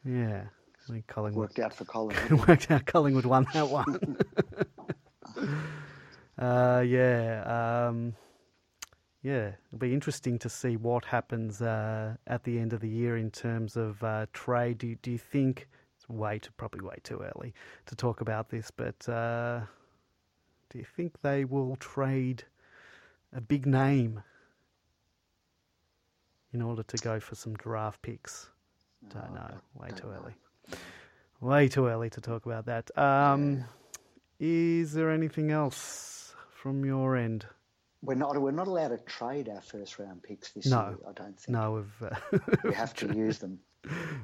[0.05, 0.45] yeah,
[0.89, 2.49] I think Collingwood Worked out for Collingwood.
[2.49, 4.17] worked out Collingwood won that one.
[6.39, 8.15] uh, yeah, um,
[9.25, 9.53] yeah.
[9.68, 13.31] It'll be interesting to see what happens uh, at the end of the year in
[13.31, 14.79] terms of uh, trade.
[14.79, 15.66] Do you, do you think
[15.97, 17.55] it's way too probably way too early
[17.87, 19.61] to talk about this, but uh,
[20.68, 22.45] do you think they will trade
[23.33, 24.22] a big name
[26.53, 28.51] in order to go for some draft picks?
[29.09, 29.55] Don't know.
[29.75, 30.35] Way too early.
[31.41, 32.91] Way too early to talk about that.
[32.97, 33.64] Um,
[34.39, 37.47] Is there anything else from your end?
[38.05, 40.89] We're not we're not allowed to trade our first round picks this No.
[40.89, 40.99] year.
[41.09, 43.59] I don't think No, we've uh, we have to use them.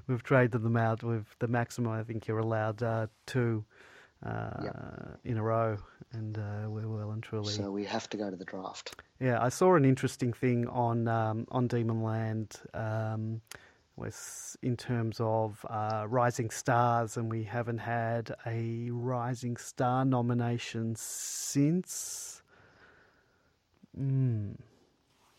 [0.07, 1.93] we've traded them out with the maximum.
[1.93, 3.65] I think you're allowed uh, two
[4.25, 4.77] uh, Yep.
[5.25, 5.79] in a row,
[6.13, 7.53] and uh, we're well and truly.
[7.53, 8.95] So we have to go to the draft.
[9.19, 13.41] Yeah, I saw an interesting thing on um, on Demon Land um,
[13.97, 20.95] was in terms of uh, rising stars, and we haven't had a rising star nomination
[20.97, 22.40] since.
[24.01, 24.57] Mm.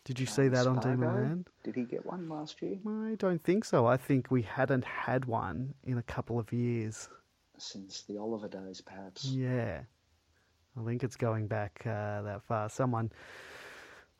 [0.04, 1.48] Did you see that on Demon Land?
[1.62, 2.76] Did he get one last year?
[2.86, 3.86] I don't think so.
[3.86, 7.08] I think we hadn't had one in a couple of years.
[7.56, 9.24] Since the Oliver days, perhaps.
[9.26, 9.82] Yeah,
[10.76, 12.68] I think it's going back uh, that far.
[12.68, 13.12] Someone,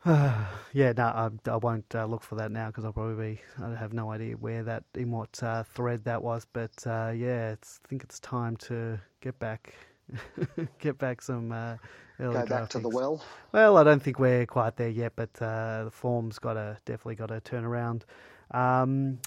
[0.07, 3.74] yeah, no, I, I won't uh, look for that now because I'll probably be, I
[3.74, 6.47] have no idea where that in what uh, thread that was.
[6.53, 9.74] But uh, yeah, it's, I think it's time to get back,
[10.78, 11.76] get back some uh,
[12.20, 13.22] early Go back to the well.
[13.53, 17.16] Well, I don't think we're quite there yet, but uh, the form's got to definitely
[17.16, 18.05] got to turn around.
[18.50, 19.18] Um,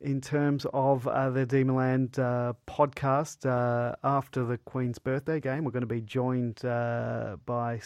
[0.00, 5.70] in terms of uh, the Demonland uh, podcast, uh, after the Queen's birthday game, we're
[5.70, 7.80] going to be joined uh, by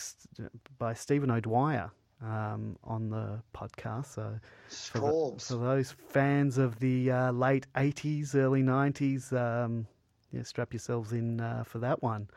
[0.78, 1.90] by Stephen O'Dwyer
[2.22, 4.06] um, on the podcast.
[4.14, 5.04] So for, the-
[5.40, 9.86] for those fans of the uh, late '80s, early '90s, um,
[10.32, 12.28] yeah, strap yourselves in uh, for that one.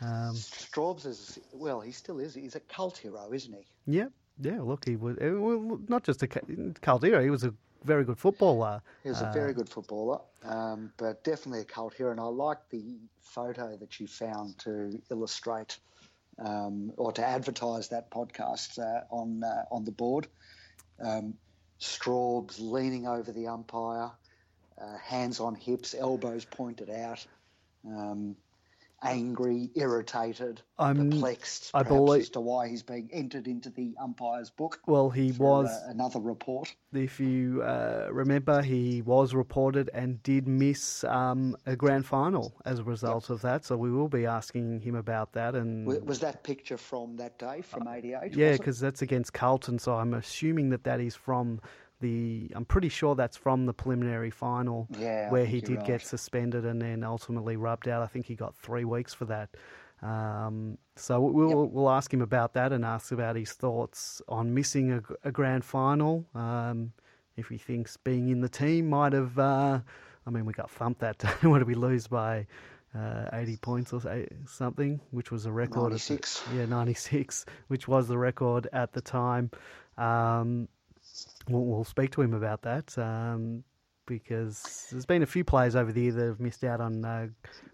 [0.00, 2.34] Um, Straubs is well, he still is.
[2.34, 3.66] He's a cult hero, isn't he?
[3.86, 4.08] Yeah,
[4.40, 4.60] yeah.
[4.60, 7.22] Look, he was uh, well, not just a cult hero.
[7.22, 7.54] He was a
[7.84, 8.82] very good footballer.
[9.02, 12.10] He was a very uh, good footballer, um, but definitely a cult hero.
[12.10, 15.78] And I like the photo that you found to illustrate
[16.38, 20.26] um, or to advertise that podcast uh, on uh, on the board.
[21.00, 21.34] Um,
[21.78, 24.10] Straubs leaning over the umpire,
[24.80, 27.24] uh, hands on hips, elbows pointed out.
[27.86, 28.36] Um,
[29.02, 34.50] angry, irritated, I'm, perplexed, I believe, as to why he's being entered into the umpire's
[34.50, 34.80] book.
[34.86, 36.74] Well, he was uh, another report.
[36.92, 42.78] If you uh, remember, he was reported and did miss um, a grand final as
[42.78, 43.30] a result yep.
[43.30, 43.64] of that.
[43.64, 45.54] So we will be asking him about that.
[45.54, 48.34] And was that picture from that day from '88?
[48.34, 49.78] Yeah, because that's against Carlton.
[49.78, 51.60] So I'm assuming that that is from
[52.00, 55.86] the I'm pretty sure that's from the preliminary final yeah, where he did right.
[55.86, 58.02] get suspended and then ultimately rubbed out.
[58.02, 59.50] I think he got three weeks for that.
[60.02, 61.72] Um, so we'll yep.
[61.72, 65.64] we'll ask him about that and ask about his thoughts on missing a, a grand
[65.64, 66.26] final.
[66.34, 66.92] Um,
[67.36, 69.80] if he thinks being in the team might have, uh,
[70.26, 71.28] I mean, we got thumped that day.
[71.48, 72.46] what did we lose by?
[72.94, 74.00] Uh, 80 points or
[74.46, 75.90] something, which was a record.
[75.90, 76.46] 96.
[76.46, 79.50] Of, yeah, 96, which was the record at the time.
[79.98, 80.66] Um,
[81.48, 83.62] we'll, we'll speak to him about that um,
[84.06, 87.26] because there's been a few players over the year that have missed out on uh,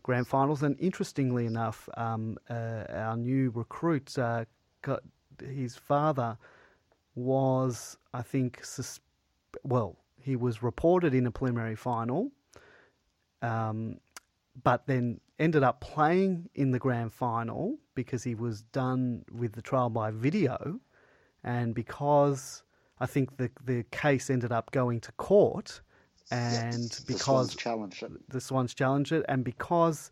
[0.03, 0.62] grand finals.
[0.62, 4.45] And interestingly enough, um, uh, our new recruit uh,
[4.82, 5.01] got
[5.40, 6.36] his father
[7.14, 8.62] was, I think,
[9.64, 12.30] well, he was reported in a preliminary final,
[13.43, 13.99] um,
[14.62, 19.62] but then ended up playing in the grand final because he was done with the
[19.62, 20.78] trial by video,
[21.45, 22.62] and because
[23.01, 25.80] I think the the case ended up going to court,
[26.30, 30.11] and yes, because the Swans challenged it, the Swans challenged it, and because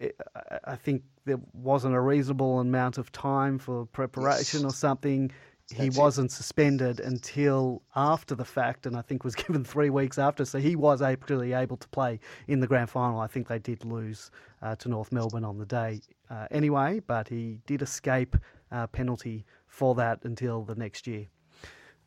[0.00, 0.20] it,
[0.64, 4.72] I think there wasn't a reasonable amount of time for preparation yes.
[4.72, 5.30] or something.
[5.70, 6.34] He That's wasn't it.
[6.34, 10.44] suspended until after the fact, and I think was given three weeks after.
[10.44, 13.20] So he was actually able to play in the grand final.
[13.20, 14.30] I think they did lose
[14.62, 18.36] uh, to North Melbourne on the day uh, anyway, but he did escape
[18.72, 21.26] uh, penalty for that until the next year.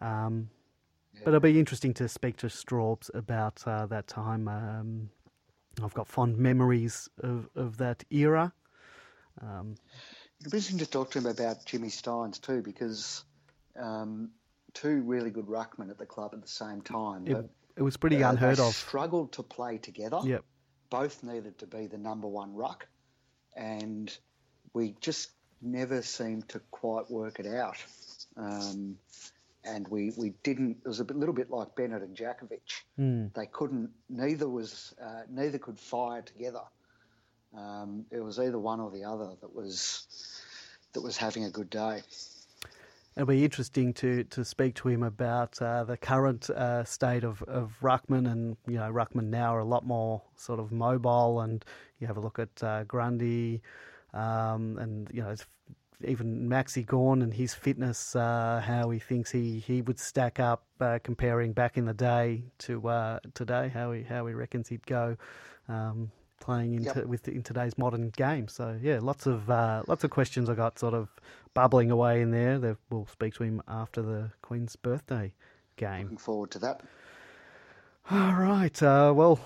[0.01, 0.49] Um,
[1.13, 1.21] yeah.
[1.25, 4.47] But it'll be interesting to speak to Straubs about uh, that time.
[4.47, 5.09] Um,
[5.83, 8.53] I've got fond memories of, of that era.
[9.41, 9.75] Um,
[10.39, 13.23] It'll be interesting to talk to him about Jimmy Stynes too, because
[13.79, 14.31] um,
[14.73, 17.27] two really good ruckmen at the club at the same time.
[17.27, 18.73] It, it was pretty uh, unheard of.
[18.73, 20.19] Struggled to play together.
[20.23, 20.43] Yep.
[20.89, 22.87] Both needed to be the number one ruck,
[23.55, 24.15] and
[24.73, 25.29] we just
[25.61, 27.77] never seemed to quite work it out.
[28.35, 28.97] Um,
[29.63, 30.77] and we, we didn't.
[30.83, 32.83] It was a bit, little bit like Bennett and Jakovich.
[32.99, 33.33] Mm.
[33.33, 33.91] They couldn't.
[34.09, 34.93] Neither was.
[35.01, 36.63] Uh, neither could fire together.
[37.55, 40.07] Um, it was either one or the other that was
[40.93, 42.01] that was having a good day.
[43.15, 47.43] It'll be interesting to, to speak to him about uh, the current uh, state of,
[47.43, 51.63] of Ruckman, and you know Ruckman now are a lot more sort of mobile, and
[51.99, 53.61] you have a look at uh, Grundy,
[54.13, 55.35] um, and you know
[56.05, 60.63] even Maxi Gawn and his fitness, uh, how he thinks he, he would stack up
[60.79, 64.85] uh, comparing back in the day to uh, today, how he how he reckons he'd
[64.85, 65.17] go
[65.67, 67.05] um, playing into yep.
[67.05, 68.47] with in today's modern game.
[68.47, 71.09] So yeah, lots of uh, lots of questions I got sort of
[71.53, 72.77] bubbling away in there.
[72.89, 75.33] we'll speak to him after the Queen's birthday
[75.77, 76.03] game.
[76.03, 76.81] Looking forward to that.
[78.09, 78.81] All right.
[78.81, 79.39] Uh, well,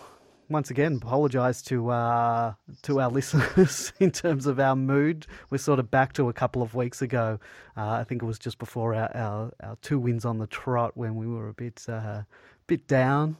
[0.49, 5.27] once again apologise to uh, to our listeners in terms of our mood.
[5.49, 7.39] We're sort of back to a couple of weeks ago.
[7.75, 10.95] Uh, I think it was just before our, our, our, two wins on the trot
[10.95, 12.23] when we were a bit uh,
[12.67, 13.37] bit down.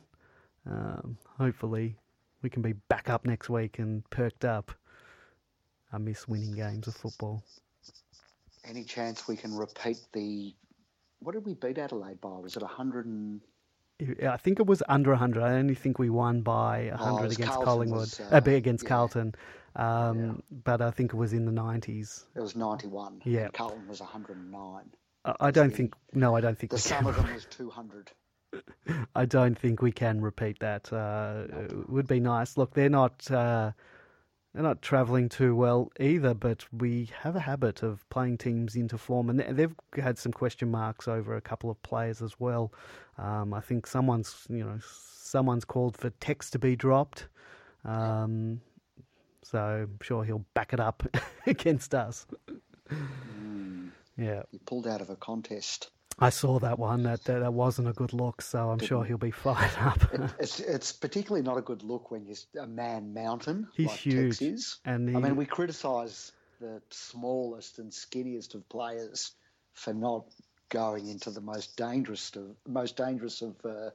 [0.70, 1.96] Um, hopefully,
[2.42, 4.72] we can be back up next week and perked up.
[5.94, 7.44] I miss winning games of football.
[8.68, 10.54] Any chance we can repeat the?
[11.20, 12.30] What did we beat Adelaide by?
[12.30, 13.42] Was it hundred and?
[14.02, 15.42] I think it was under 100.
[15.42, 18.84] I only think we won by 100 oh, against Carlton Collingwood, was, uh, uh, against
[18.84, 18.90] yeah.
[18.90, 19.36] Carlton.
[19.76, 20.32] Um, yeah.
[20.64, 22.26] But I think it was in the 90s.
[22.36, 23.22] It was 91.
[23.24, 23.48] Yeah.
[23.54, 24.84] Carlton was 109.
[25.40, 25.96] I don't the, think.
[26.14, 26.72] No, I don't think.
[26.72, 28.12] The sum of them was 200.
[29.16, 30.92] I don't think we can repeat that.
[30.94, 32.58] Uh, it would be nice.
[32.58, 33.30] Look, they're not.
[33.32, 33.72] Uh,
[34.56, 38.98] they're not travelling too well either, but we have a habit of playing teams into
[38.98, 42.72] form, and they've had some question marks over a couple of players as well.
[43.18, 47.28] Um, I think someone's, you know, someone's called for text to be dropped,
[47.84, 48.62] um,
[49.44, 51.04] so I'm sure he'll back it up
[51.46, 52.26] against us.
[52.90, 53.92] Mm.
[54.18, 55.92] Yeah, he pulled out of a contest.
[56.18, 57.04] I saw that one.
[57.04, 58.42] That that, that wasn't a good look.
[58.42, 60.02] So I'm sure he'll be fired up.
[60.14, 63.68] it, it's it's particularly not a good look when you're a man mountain.
[63.76, 64.78] He's like huge, Tex is.
[64.86, 69.32] and he, I mean, we criticise the smallest and skinniest of players
[69.74, 70.24] for not
[70.70, 73.90] going into the most dangerous of most dangerous of uh,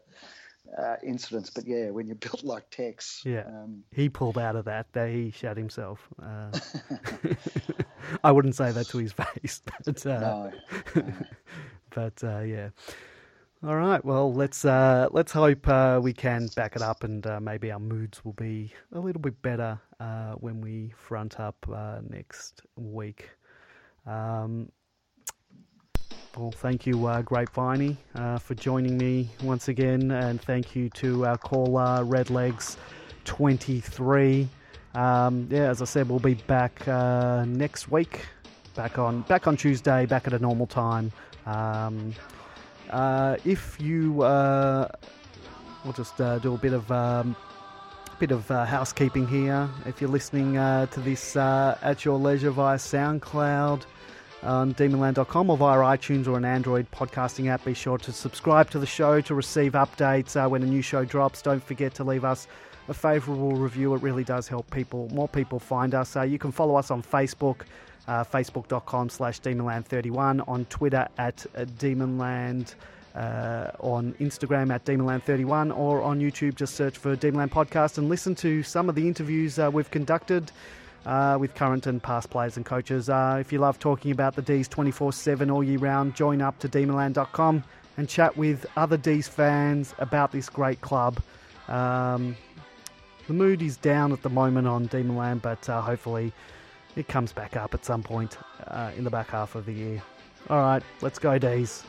[0.79, 1.49] uh, incidents.
[1.51, 3.45] But yeah, when you're built like Tex, Yeah.
[3.47, 4.87] um, he pulled out of that.
[4.95, 6.07] He shot himself.
[6.23, 6.51] Uh,
[8.25, 10.53] I wouldn't say that to his face, but uh, no,
[10.97, 11.12] no.
[11.95, 12.70] But uh, yeah.
[13.62, 14.03] All right.
[14.03, 17.78] Well, let's uh, let's hope uh, we can back it up, and uh, maybe our
[17.78, 23.28] moods will be a little bit better uh, when we front up uh, next week.
[24.07, 24.72] Um,
[26.38, 31.26] well, thank you, uh, Grapeviney, uh, for joining me once again, and thank you to
[31.26, 32.78] our caller Redlegs
[33.26, 34.49] twenty three.
[34.95, 36.86] Um, yeah, as I said, we'll be back
[37.47, 38.24] next week,
[38.74, 41.12] back on back on Tuesday, back at a normal time.
[41.51, 42.14] Um,
[42.90, 44.88] uh, if you, uh,
[45.84, 47.34] we'll just uh, do a bit of um,
[48.18, 49.68] bit of uh, housekeeping here.
[49.86, 53.82] If you're listening uh, to this uh, at your leisure via SoundCloud
[54.42, 58.78] on demonland.com or via iTunes or an Android podcasting app, be sure to subscribe to
[58.78, 61.42] the show to receive updates when a new show drops.
[61.42, 62.46] Don't forget to leave us
[62.88, 63.94] a favourable review.
[63.94, 66.14] It really does help people, more people find us.
[66.16, 67.62] You can follow us on Facebook,
[68.09, 71.46] uh, facebook.com slash demonland31, on Twitter at
[71.78, 72.74] demonland,
[73.14, 78.34] uh, on Instagram at demonland31, or on YouTube, just search for Demonland Podcast and listen
[78.36, 80.51] to some of the interviews uh, we've conducted.
[81.07, 83.09] Uh, with current and past players and coaches.
[83.09, 86.59] Uh, if you love talking about the D's 24 7 all year round, join up
[86.59, 87.64] to demonland.com
[87.96, 91.18] and chat with other D's fans about this great club.
[91.68, 92.36] Um,
[93.26, 96.32] the mood is down at the moment on Demonland, but uh, hopefully
[96.97, 100.03] it comes back up at some point uh, in the back half of the year.
[100.49, 101.84] All right, let's go, D's.